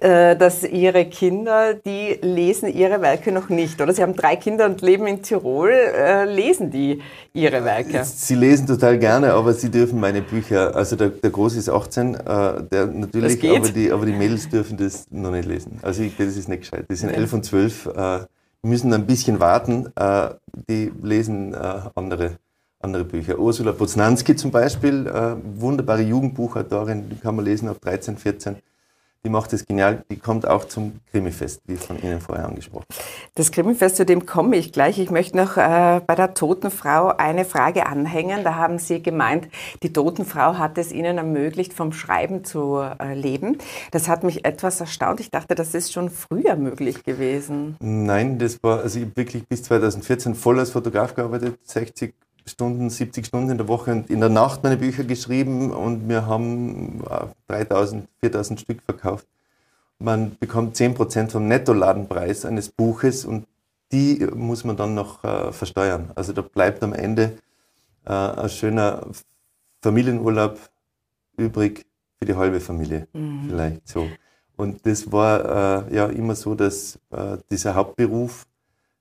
äh, 0.00 0.36
dass 0.36 0.62
ihre 0.62 1.06
Kinder, 1.06 1.74
die 1.74 2.18
lesen 2.22 2.68
ihre 2.72 3.00
Werke 3.00 3.32
noch 3.32 3.48
nicht, 3.48 3.80
oder? 3.80 3.92
Sie 3.92 4.02
haben 4.02 4.14
drei 4.14 4.36
Kinder 4.36 4.66
und 4.66 4.82
leben 4.82 5.06
in 5.06 5.22
Tirol, 5.22 5.70
äh, 5.70 6.24
lesen 6.26 6.70
die 6.70 7.02
ihre 7.32 7.64
Werke? 7.64 8.04
Sie 8.04 8.36
lesen 8.36 8.66
total 8.66 8.98
gerne, 8.98 9.32
aber 9.32 9.54
sie 9.54 9.70
dürfen 9.70 9.98
meine 9.98 10.22
Bücher, 10.22 10.76
also 10.76 10.94
der, 10.94 11.08
der 11.08 11.30
Große 11.30 11.58
ist 11.58 11.68
18, 11.68 12.14
äh, 12.14 12.18
der 12.70 12.86
natürlich, 12.86 13.42
aber 13.50 13.68
die, 13.70 13.90
aber 13.90 14.06
die 14.06 14.12
Mädels 14.12 14.48
dürfen 14.48 14.76
das 14.76 15.06
noch 15.10 15.32
nicht 15.32 15.48
lesen. 15.48 15.80
Also 15.82 16.02
ich, 16.02 16.16
das 16.16 16.36
ist 16.36 16.48
nicht 16.48 16.60
gescheit. 16.60 16.84
Die 16.88 16.94
sind 16.94 17.10
ja. 17.10 17.16
11 17.16 17.32
und 17.32 17.44
12, 17.44 17.86
äh, 17.86 18.18
müssen 18.62 18.92
ein 18.92 19.06
bisschen 19.06 19.40
warten, 19.40 19.88
äh, 19.96 20.30
die 20.68 20.92
lesen 21.02 21.54
andere 21.94 22.38
andere 22.84 23.04
Bücher. 23.04 23.38
Ursula 23.38 23.72
Poznanski 23.72 24.36
zum 24.36 24.50
Beispiel, 24.50 25.06
äh, 25.06 25.34
wunderbare 25.60 26.02
Jugendbuchautorin, 26.02 27.08
die 27.08 27.16
kann 27.16 27.34
man 27.34 27.44
lesen 27.44 27.68
ab 27.68 27.80
13, 27.80 28.16
14. 28.16 28.56
die 29.24 29.30
macht 29.30 29.54
es 29.54 29.64
genial, 29.64 30.04
die 30.10 30.18
kommt 30.18 30.46
auch 30.46 30.66
zum 30.66 31.00
Krimifest, 31.10 31.62
wie 31.66 31.76
von 31.76 32.00
Ihnen 32.02 32.20
vorher 32.20 32.44
angesprochen. 32.44 32.84
Das 33.34 33.50
Krimifest, 33.50 33.96
zu 33.96 34.04
dem 34.04 34.26
komme 34.26 34.56
ich 34.56 34.70
gleich. 34.70 34.98
Ich 34.98 35.10
möchte 35.10 35.36
noch 35.38 35.56
äh, 35.56 36.02
bei 36.06 36.14
der 36.14 36.34
toten 36.34 36.70
Frau 36.70 37.08
eine 37.08 37.46
Frage 37.46 37.86
anhängen. 37.86 38.44
Da 38.44 38.56
haben 38.56 38.78
Sie 38.78 39.02
gemeint, 39.02 39.48
die 39.82 39.92
toten 39.92 40.26
Frau 40.26 40.58
hat 40.58 40.76
es 40.76 40.92
Ihnen 40.92 41.16
ermöglicht, 41.16 41.72
vom 41.72 41.92
Schreiben 41.92 42.44
zu 42.44 42.76
äh, 42.76 43.14
leben. 43.14 43.56
Das 43.92 44.08
hat 44.08 44.24
mich 44.24 44.44
etwas 44.44 44.80
erstaunt. 44.80 45.20
Ich 45.20 45.30
dachte, 45.30 45.54
das 45.54 45.74
ist 45.74 45.92
schon 45.92 46.10
früher 46.10 46.56
möglich 46.56 47.02
gewesen. 47.02 47.76
Nein, 47.80 48.38
das 48.38 48.62
war, 48.62 48.82
also 48.82 49.00
ich 49.00 49.16
wirklich 49.16 49.48
bis 49.48 49.62
2014 49.62 50.34
voll 50.34 50.58
als 50.58 50.70
Fotograf 50.70 51.14
gearbeitet, 51.14 51.58
60 51.62 52.12
Stunden, 52.46 52.90
70 52.90 53.26
Stunden 53.26 53.50
in 53.50 53.58
der 53.58 53.68
Woche 53.68 53.92
und 53.92 54.10
in 54.10 54.20
der 54.20 54.28
Nacht 54.28 54.62
meine 54.62 54.76
Bücher 54.76 55.04
geschrieben 55.04 55.70
und 55.72 56.08
wir 56.08 56.26
haben 56.26 57.02
3000, 57.48 58.04
äh, 58.04 58.06
4000 58.20 58.60
Stück 58.60 58.82
verkauft. 58.82 59.26
Man 59.98 60.36
bekommt 60.38 60.76
10% 60.76 61.32
vom 61.32 61.48
Nettoladenpreis 61.48 62.44
eines 62.44 62.68
Buches 62.68 63.24
und 63.24 63.46
die 63.92 64.26
muss 64.34 64.64
man 64.64 64.76
dann 64.76 64.94
noch 64.94 65.24
äh, 65.24 65.52
versteuern. 65.52 66.10
Also 66.14 66.32
da 66.32 66.42
bleibt 66.42 66.82
am 66.82 66.92
Ende 66.92 67.38
äh, 68.04 68.12
ein 68.12 68.48
schöner 68.48 69.06
Familienurlaub 69.82 70.58
übrig 71.36 71.86
für 72.18 72.26
die 72.26 72.34
halbe 72.34 72.60
Familie, 72.60 73.06
mhm. 73.12 73.46
vielleicht 73.48 73.88
so. 73.88 74.08
Und 74.56 74.86
das 74.86 75.10
war 75.10 75.88
äh, 75.88 75.94
ja 75.94 76.06
immer 76.06 76.34
so, 76.34 76.54
dass 76.54 76.98
äh, 77.10 77.38
dieser 77.50 77.74
Hauptberuf 77.74 78.46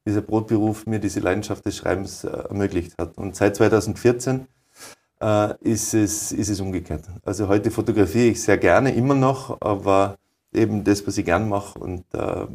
dieser 0.06 0.22
Brotberuf 0.22 0.86
mir 0.86 1.00
diese 1.00 1.20
Leidenschaft 1.20 1.66
des 1.66 1.78
Schreibens 1.78 2.24
äh, 2.24 2.30
ermöglicht 2.30 2.98
hat. 2.98 3.18
Und 3.18 3.36
seit 3.36 3.56
2014 3.56 4.48
äh, 5.22 5.54
ist, 5.62 5.94
es, 5.94 6.32
ist 6.32 6.50
es 6.50 6.60
umgekehrt. 6.60 7.06
Also 7.24 7.48
heute 7.48 7.72
fotografiere 7.72 8.28
ich 8.28 8.42
sehr 8.42 8.58
gerne, 8.58 8.94
immer 8.94 9.16
noch, 9.16 9.62
aber 9.62 10.18
eben 10.54 10.84
das, 10.84 11.06
was 11.08 11.18
ich 11.18 11.26
gern 11.26 11.50
mache 11.50 11.80
und 11.80 12.06
äh, 12.14 12.46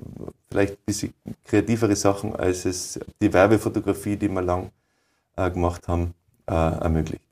vielleicht 0.51 0.75
ein 0.75 0.85
bisschen 0.87 1.15
kreativere 1.45 1.97
Sachen, 1.97 2.37
als 2.37 2.65
es 2.65 3.01
die 3.21 3.33
Werbefotografie, 3.33 4.17
die 4.17 4.29
wir 4.29 4.43
lang 4.43 4.71
äh, 5.37 5.51
gemacht 5.51 5.89
haben, 5.89 6.15
äh, 6.47 6.55
ermöglicht. 6.55 7.23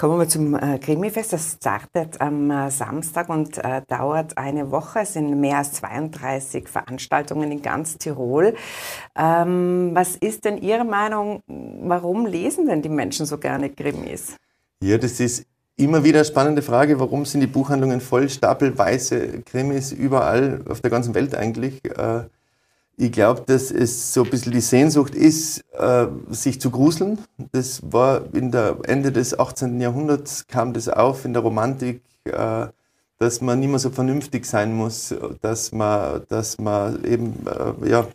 Kommen 0.00 0.20
wir 0.20 0.28
zum 0.28 0.54
äh, 0.54 0.78
Krimifest. 0.78 1.32
Das 1.32 1.56
startet 1.60 2.20
am 2.20 2.52
äh, 2.52 2.70
Samstag 2.70 3.28
und 3.28 3.58
äh, 3.58 3.82
dauert 3.88 4.38
eine 4.38 4.70
Woche. 4.70 5.00
Es 5.00 5.14
sind 5.14 5.40
mehr 5.40 5.58
als 5.58 5.72
32 5.72 6.68
Veranstaltungen 6.68 7.50
in 7.50 7.60
ganz 7.62 7.98
Tirol. 7.98 8.54
Ähm, 9.18 9.90
was 9.94 10.14
ist 10.14 10.44
denn 10.44 10.58
Ihre 10.58 10.84
Meinung? 10.84 11.42
Warum 11.48 12.26
lesen 12.26 12.68
denn 12.68 12.80
die 12.80 12.88
Menschen 12.88 13.26
so 13.26 13.38
gerne 13.38 13.70
Krimis? 13.70 14.36
Ja, 14.80 14.98
das 14.98 15.18
ist 15.18 15.44
immer 15.74 16.04
wieder 16.04 16.20
eine 16.20 16.26
spannende 16.26 16.62
Frage. 16.62 17.00
Warum 17.00 17.24
sind 17.24 17.40
die 17.40 17.48
Buchhandlungen 17.48 18.00
voll, 18.00 18.28
stapelweise 18.28 19.42
Krimis 19.42 19.90
überall 19.90 20.60
auf 20.68 20.80
der 20.80 20.92
ganzen 20.92 21.12
Welt 21.16 21.34
eigentlich? 21.34 21.84
Äh, 21.84 22.20
ich 23.00 23.12
glaube, 23.12 23.42
dass 23.46 23.70
es 23.70 24.12
so 24.12 24.24
ein 24.24 24.30
bisschen 24.30 24.52
die 24.52 24.60
Sehnsucht 24.60 25.14
ist, 25.14 25.64
äh, 25.72 26.06
sich 26.30 26.60
zu 26.60 26.70
gruseln. 26.70 27.18
Das 27.52 27.80
war 27.92 28.22
in 28.34 28.50
der 28.50 28.76
Ende 28.82 29.12
des 29.12 29.38
18. 29.38 29.80
Jahrhunderts 29.80 30.48
kam 30.48 30.72
das 30.72 30.88
auf 30.88 31.24
in 31.24 31.32
der 31.32 31.42
Romantik, 31.42 32.02
äh, 32.24 32.66
dass 33.18 33.40
man 33.40 33.60
nicht 33.60 33.68
mehr 33.68 33.78
so 33.78 33.90
vernünftig 33.90 34.46
sein 34.46 34.74
muss, 34.74 35.14
dass 35.40 35.70
man, 35.70 36.22
dass 36.28 36.58
man 36.58 37.04
eben, 37.04 37.34
äh, 37.46 37.88
ja, 37.88 38.06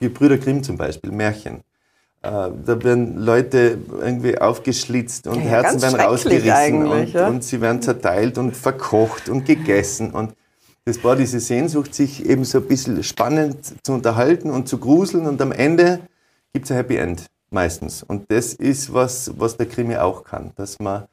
die 0.00 0.08
Brüder 0.08 0.38
Grimm 0.38 0.62
zum 0.62 0.76
Beispiel, 0.76 1.10
Märchen. 1.10 1.56
Äh, 2.22 2.30
da 2.64 2.82
werden 2.84 3.18
Leute 3.18 3.78
irgendwie 4.00 4.38
aufgeschlitzt 4.38 5.26
und 5.26 5.42
ja, 5.42 5.50
Herzen 5.50 5.82
werden 5.82 6.00
rausgerissen 6.00 6.86
und, 6.86 7.12
ja? 7.12 7.26
und 7.26 7.42
sie 7.42 7.60
werden 7.60 7.82
zerteilt 7.82 8.38
und 8.38 8.56
verkocht 8.56 9.28
und 9.28 9.44
gegessen 9.44 10.12
und 10.12 10.34
das 10.84 11.02
war 11.04 11.16
diese 11.16 11.40
Sehnsucht, 11.40 11.94
sich 11.94 12.26
eben 12.26 12.44
so 12.44 12.58
ein 12.58 12.66
bisschen 12.66 13.02
spannend 13.04 13.74
zu 13.84 13.92
unterhalten 13.92 14.50
und 14.50 14.68
zu 14.68 14.78
gruseln 14.78 15.26
und 15.26 15.40
am 15.40 15.52
Ende 15.52 16.00
gibt 16.52 16.64
es 16.64 16.70
ein 16.72 16.76
Happy 16.76 16.96
End 16.96 17.26
meistens. 17.50 18.02
Und 18.02 18.30
das 18.30 18.54
ist 18.54 18.92
was, 18.92 19.32
was 19.38 19.56
der 19.56 19.66
Krimi 19.66 19.96
auch 19.96 20.24
kann, 20.24 20.52
dass 20.56 20.80
man, 20.80 21.04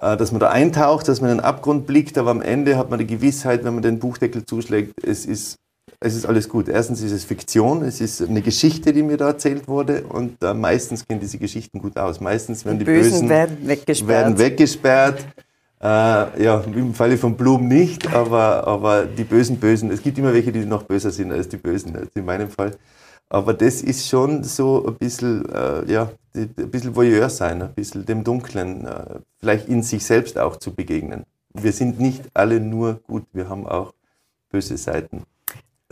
äh, 0.00 0.16
dass 0.16 0.30
man 0.30 0.40
da 0.40 0.50
eintaucht, 0.50 1.08
dass 1.08 1.20
man 1.20 1.30
in 1.30 1.38
den 1.38 1.44
Abgrund 1.44 1.86
blickt, 1.86 2.16
aber 2.16 2.30
am 2.30 2.42
Ende 2.42 2.76
hat 2.76 2.90
man 2.90 2.98
die 2.98 3.06
Gewissheit, 3.06 3.64
wenn 3.64 3.74
man 3.74 3.82
den 3.82 3.98
Buchdeckel 3.98 4.44
zuschlägt, 4.46 5.04
es 5.04 5.26
ist, 5.26 5.58
es 5.98 6.14
ist 6.14 6.26
alles 6.26 6.48
gut. 6.48 6.68
Erstens 6.68 7.02
ist 7.02 7.12
es 7.12 7.24
Fiktion, 7.24 7.82
es 7.82 8.00
ist 8.00 8.22
eine 8.22 8.42
Geschichte, 8.42 8.92
die 8.92 9.02
mir 9.02 9.16
da 9.16 9.28
erzählt 9.28 9.66
wurde 9.66 10.04
und 10.04 10.42
äh, 10.42 10.54
meistens 10.54 11.06
gehen 11.08 11.18
diese 11.18 11.38
Geschichten 11.38 11.80
gut 11.80 11.96
aus. 11.96 12.20
Meistens 12.20 12.64
werden 12.64 12.78
die, 12.78 12.84
die 12.84 12.90
Bösen, 12.92 13.10
Bösen 13.10 13.28
werden 13.28 13.58
weggesperrt. 13.66 14.08
Werden 14.08 14.38
weggesperrt 14.38 15.26
äh, 15.82 16.42
ja, 16.42 16.60
im 16.60 16.94
Falle 16.94 17.18
von 17.18 17.36
Blum 17.36 17.66
nicht, 17.66 18.12
aber, 18.14 18.66
aber 18.66 19.04
die 19.04 19.24
bösen 19.24 19.58
Bösen, 19.58 19.90
es 19.90 20.02
gibt 20.02 20.16
immer 20.16 20.32
welche, 20.32 20.52
die 20.52 20.64
noch 20.64 20.84
böser 20.84 21.10
sind 21.10 21.32
als 21.32 21.48
die 21.48 21.56
Bösen, 21.56 21.96
also 21.96 22.10
in 22.14 22.24
meinem 22.24 22.48
Fall. 22.48 22.76
Aber 23.28 23.54
das 23.54 23.82
ist 23.82 24.08
schon 24.08 24.44
so 24.44 24.86
ein 24.86 24.94
bisschen, 24.96 25.48
äh, 25.52 25.90
ja, 25.90 26.10
ein 26.34 26.48
bisschen 26.48 26.94
Voyeur 26.94 27.28
sein, 27.30 27.62
ein 27.62 27.74
bisschen 27.74 28.06
dem 28.06 28.24
Dunklen, 28.24 28.86
äh, 28.86 29.20
vielleicht 29.40 29.68
in 29.68 29.82
sich 29.82 30.04
selbst 30.04 30.38
auch 30.38 30.56
zu 30.56 30.74
begegnen. 30.74 31.24
Wir 31.54 31.72
sind 31.72 31.98
nicht 31.98 32.30
alle 32.34 32.60
nur 32.60 33.00
gut, 33.06 33.24
wir 33.32 33.48
haben 33.48 33.66
auch 33.66 33.92
böse 34.50 34.76
Seiten. 34.76 35.24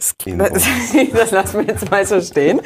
Das 1.13 1.31
lassen 1.31 1.59
wir 1.59 1.67
jetzt 1.67 1.91
mal 1.91 2.07
so 2.07 2.21
stehen. 2.21 2.61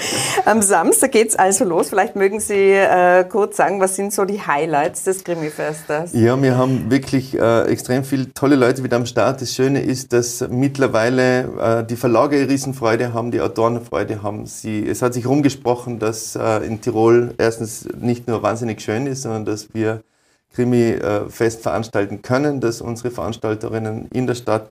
Am 0.44 0.62
Samstag 0.62 1.12
geht 1.12 1.28
es 1.28 1.36
also 1.36 1.64
los. 1.64 1.88
Vielleicht 1.88 2.16
mögen 2.16 2.40
Sie 2.40 2.72
äh, 2.72 3.24
kurz 3.24 3.56
sagen, 3.56 3.80
was 3.80 3.96
sind 3.96 4.12
so 4.12 4.24
die 4.24 4.40
Highlights 4.40 5.04
des 5.04 5.24
Krimi-Festes? 5.24 6.12
Ja, 6.12 6.40
wir 6.40 6.56
haben 6.56 6.90
wirklich 6.90 7.38
äh, 7.38 7.62
extrem 7.62 8.04
viele 8.04 8.32
tolle 8.32 8.56
Leute 8.56 8.84
wieder 8.84 8.96
am 8.96 9.06
Start. 9.06 9.40
Das 9.40 9.52
Schöne 9.52 9.82
ist, 9.82 10.12
dass 10.12 10.46
mittlerweile 10.48 11.80
äh, 11.80 11.84
die 11.84 11.96
Verlage 11.96 12.48
Riesenfreude 12.48 13.12
haben, 13.12 13.30
die 13.30 13.40
Autoren 13.40 13.84
Freude 13.84 14.22
haben. 14.22 14.46
Sie, 14.46 14.86
es 14.86 15.02
hat 15.02 15.14
sich 15.14 15.26
rumgesprochen, 15.26 15.98
dass 15.98 16.36
äh, 16.36 16.64
in 16.66 16.80
Tirol 16.80 17.34
erstens 17.38 17.88
nicht 17.98 18.28
nur 18.28 18.42
wahnsinnig 18.42 18.80
schön 18.80 19.06
ist, 19.06 19.22
sondern 19.22 19.44
dass 19.44 19.74
wir 19.74 20.02
Krimi-Fest 20.54 21.62
veranstalten 21.62 22.22
können, 22.22 22.60
dass 22.60 22.80
unsere 22.80 23.10
Veranstalterinnen 23.10 24.08
in 24.12 24.26
der 24.26 24.34
Stadt 24.34 24.70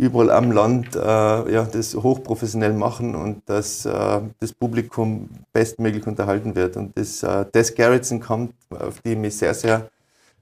überall 0.00 0.30
am 0.30 0.50
Land 0.50 0.96
äh, 0.96 0.98
ja, 0.98 1.68
das 1.70 1.94
hochprofessionell 1.94 2.72
machen 2.72 3.14
und 3.14 3.42
dass 3.46 3.84
äh, 3.84 4.20
das 4.40 4.52
Publikum 4.52 5.28
bestmöglich 5.52 6.06
unterhalten 6.06 6.54
wird. 6.56 6.76
Und 6.76 6.96
das 6.96 7.22
äh, 7.22 7.44
Des 7.54 7.74
Garrettson 7.74 8.20
kommt, 8.20 8.54
auf 8.70 9.00
die 9.02 9.12
ich 9.12 9.18
mich 9.18 9.36
sehr, 9.36 9.54
sehr 9.54 9.90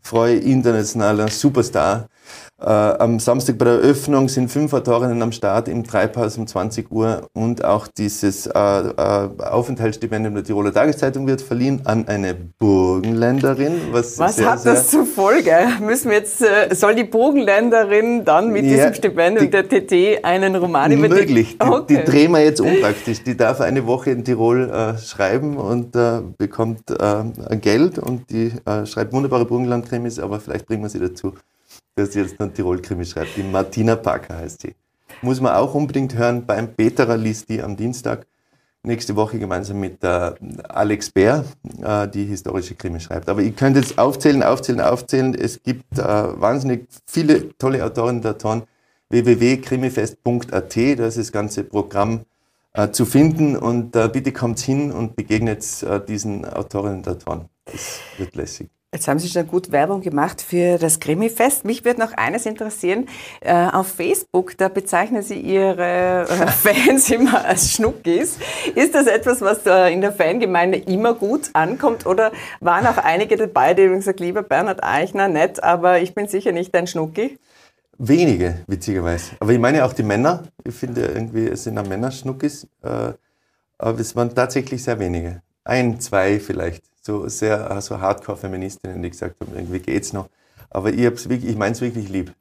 freue, 0.03 0.37
internationaler 0.37 1.29
Superstar. 1.29 2.09
Äh, 2.61 2.65
am 2.65 3.21
Samstag 3.21 3.57
bei 3.57 3.67
der 3.67 3.75
Eröffnung 3.75 4.29
sind 4.29 4.51
fünf 4.51 4.73
Autorinnen 4.73 5.23
am 5.23 5.31
Start 5.31 5.69
im 5.69 5.85
Treibhaus 5.85 6.37
um 6.39 6.49
20 6.49 6.91
Uhr 6.91 7.29
und 7.33 7.65
auch 7.65 7.87
dieses 7.87 8.49
äh, 8.49 8.51
äh, 8.51 9.29
Aufenthaltsstipendium 9.39 10.35
der 10.35 10.43
Tiroler 10.43 10.75
Tageszeitung 10.75 11.29
wird 11.29 11.41
verliehen 11.41 11.83
an 11.85 12.09
eine 12.09 12.35
Burgenländerin. 12.35 13.75
Was, 13.93 14.19
was 14.19 14.37
sehr, 14.37 14.51
hat 14.51 14.67
das 14.67 14.89
zur 14.89 15.07
Folge? 15.07 15.53
Müssen 15.81 16.11
wir 16.11 16.19
jetzt, 16.19 16.43
äh, 16.43 16.75
soll 16.75 16.97
die 16.97 17.05
Burgenländerin 17.05 18.25
dann 18.25 18.51
mit 18.51 18.65
ja, 18.65 18.73
diesem 18.73 18.95
Stipendium 18.95 19.45
die, 19.45 19.51
der 19.51 19.69
TT 19.69 20.25
einen 20.25 20.57
Roman 20.57 20.91
über 20.91 21.09
Möglich. 21.09 21.59
Die, 21.59 21.65
okay. 21.65 21.85
die, 21.89 21.97
die 21.99 22.05
drehen 22.11 22.33
wir 22.33 22.43
jetzt 22.43 22.61
unpraktisch. 22.61 23.23
Die 23.23 23.37
darf 23.37 23.61
eine 23.61 23.87
Woche 23.87 24.11
in 24.11 24.25
Tirol 24.25 24.69
äh, 24.69 24.99
schreiben 24.99 25.57
und 25.59 25.95
äh, 25.95 26.23
bekommt 26.37 26.87
Geld 27.61 27.99
und 27.99 28.31
die 28.31 28.53
schreibt 28.85 29.13
wunderbare 29.13 29.47
Burgenland-Krimis, 29.89 30.19
aber 30.19 30.41
vielleicht 30.41 30.67
bringen 30.67 30.83
wir 30.83 30.89
sie 30.89 31.01
dazu 31.01 31.35
dass 31.99 32.13
sie 32.13 32.21
jetzt 32.21 32.41
einen 32.41 32.55
Tirol-Krimi 32.55 33.05
schreibt. 33.05 33.37
Die 33.37 33.43
Martina 33.43 33.97
Parker 33.97 34.37
heißt 34.37 34.63
sie. 34.63 34.75
Muss 35.23 35.41
man 35.41 35.55
auch 35.55 35.75
unbedingt 35.75 36.15
hören. 36.15 36.47
Beim 36.47 36.75
Peterer 36.75 37.17
liest 37.17 37.49
die 37.49 37.63
am 37.63 37.77
Dienstag 37.77 38.27
nächste 38.85 39.17
Woche 39.17 39.39
gemeinsam 39.39 39.81
mit 39.81 40.03
äh, 40.05 40.33
Alex 40.69 41.11
Bär, 41.11 41.45
äh, 41.83 42.07
die 42.07 42.25
historische 42.25 42.75
Krimi 42.77 43.01
schreibt. 43.01 43.29
Aber 43.29 43.43
ich 43.43 43.57
könnte 43.57 43.81
jetzt 43.81 43.99
aufzählen, 43.99 44.43
aufzählen, 44.43 44.81
aufzählen. 44.81 45.35
Es 45.35 45.63
gibt 45.63 45.99
äh, 45.99 46.03
wahnsinnig 46.05 46.87
viele 47.05 47.57
tolle 47.59 47.85
Autorinnen 47.85 48.23
und 48.23 48.27
Autoren. 48.27 48.63
www.krimifest.at, 49.11 50.77
da 50.77 51.07
ist 51.07 51.19
das 51.19 51.33
ganze 51.33 51.65
Programm 51.65 52.21
äh, 52.75 52.91
zu 52.91 53.05
finden. 53.05 53.57
Und 53.57 53.97
äh, 53.97 54.09
bitte 54.09 54.33
kommt 54.33 54.61
hin 54.61 54.93
und 54.93 55.17
begegnet 55.17 55.83
äh, 55.83 56.01
diesen 56.05 56.45
Autorinnen 56.45 56.99
und 56.99 57.09
Autoren. 57.09 57.49
Das 57.65 57.99
wird 58.17 58.37
lässig. 58.37 58.71
Jetzt 58.91 59.07
haben 59.07 59.19
Sie 59.19 59.29
schon 59.29 59.47
gut 59.47 59.71
Werbung 59.71 60.01
gemacht 60.01 60.41
für 60.41 60.79
das 60.79 60.99
Krimi-Fest. 60.99 61.67
Mich 61.67 61.85
würde 61.85 62.01
noch 62.01 62.13
eines 62.13 62.47
interessieren. 62.47 63.07
Äh, 63.43 63.53
auf 63.53 63.89
Facebook, 63.89 64.57
da 64.57 64.71
bezeichnen 64.71 65.21
Sie 65.21 65.39
Ihre 65.39 66.23
äh, 66.23 66.47
Fans 66.47 67.11
immer 67.11 67.45
als 67.45 67.71
Schnuckis. 67.71 68.39
Ist 68.75 68.95
das 68.95 69.07
etwas, 69.07 69.43
was 69.43 69.67
äh, 69.67 69.93
in 69.93 70.01
der 70.01 70.15
Fangemeinde 70.15 70.79
immer 70.79 71.13
gut 71.13 71.51
ankommt? 71.53 72.07
Oder 72.07 72.33
waren 72.61 72.87
auch 72.87 72.97
einige 72.97 73.37
dabei, 73.37 73.75
die 73.75 73.85
haben 73.85 73.97
gesagt, 73.97 74.21
lieber 74.21 74.43
Bernhard 74.43 74.83
Eichner, 74.83 75.29
nett, 75.29 75.63
aber 75.63 76.01
ich 76.01 76.15
bin 76.15 76.27
sicher 76.27 76.53
nicht 76.53 76.75
ein 76.75 76.87
Schnucki? 76.87 77.39
Wenige, 77.99 78.65
witzigerweise. 78.69 79.33
Aber 79.41 79.53
ich 79.53 79.59
meine 79.59 79.85
auch 79.85 79.93
die 79.93 80.03
Männer. 80.03 80.45
Ich 80.65 80.75
finde 80.75 81.05
irgendwie, 81.09 81.47
es 81.47 81.65
sind 81.65 81.77
auch 81.77 81.87
Männer 81.87 82.11
Schnuckis. 82.11 82.67
Aber 82.81 84.01
es 84.01 84.17
waren 84.17 84.35
tatsächlich 84.35 84.83
sehr 84.83 84.99
wenige. 84.99 85.43
Ein, 85.65 86.01
zwei 86.01 86.41
vielleicht 86.41 86.88
so 87.01 87.29
sehr 87.29 87.81
so 87.83 88.01
Hardcore-Feministinnen, 88.01 89.03
die 89.03 89.11
gesagt 89.11 89.37
haben, 89.41 89.55
irgendwie 89.55 89.81
geht's 89.81 90.13
noch. 90.13 90.29
Aber 90.71 90.93
ich, 90.93 91.05
ich 91.05 91.57
meine 91.57 91.73
es 91.73 91.81
wirklich 91.81 92.09
lieb. 92.09 92.35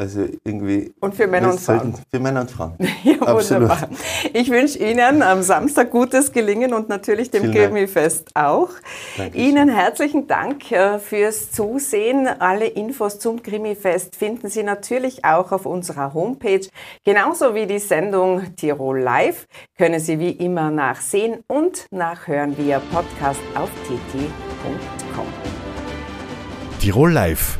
Also 0.00 0.26
irgendwie. 0.44 0.94
Und 1.00 1.14
für 1.14 1.26
Männer 1.26 1.50
und 1.50 1.60
Frauen. 1.60 1.94
Für 2.10 2.20
Männer 2.20 2.40
und 2.40 2.50
Frauen. 2.50 2.72
ja, 3.04 3.20
Absolut. 3.20 3.68
wunderbar. 3.68 3.90
Ich 4.32 4.50
wünsche 4.50 4.78
Ihnen 4.78 5.20
am 5.20 5.42
Samstag 5.42 5.90
gutes 5.90 6.32
Gelingen 6.32 6.72
und 6.72 6.88
natürlich 6.88 7.30
dem 7.30 7.52
Krimi-Fest 7.52 8.30
auch. 8.32 8.70
Dankeschön. 9.18 9.44
Ihnen 9.44 9.68
herzlichen 9.68 10.26
Dank 10.26 10.72
äh, 10.72 10.98
fürs 10.98 11.52
Zusehen. 11.52 12.26
Alle 12.26 12.66
Infos 12.66 13.18
zum 13.18 13.42
Krimi-Fest 13.42 14.16
finden 14.16 14.48
Sie 14.48 14.62
natürlich 14.62 15.22
auch 15.26 15.52
auf 15.52 15.66
unserer 15.66 16.14
Homepage. 16.14 16.66
Genauso 17.04 17.54
wie 17.54 17.66
die 17.66 17.78
Sendung 17.78 18.56
Tirol 18.56 19.00
Live 19.00 19.46
können 19.76 20.00
Sie 20.00 20.18
wie 20.18 20.30
immer 20.30 20.70
nachsehen 20.70 21.40
und 21.46 21.84
nachhören 21.90 22.56
via 22.56 22.80
Podcast 22.90 23.42
auf 23.54 23.68
tt.com. 23.86 25.26
Tirol 26.80 27.12
Live 27.12 27.59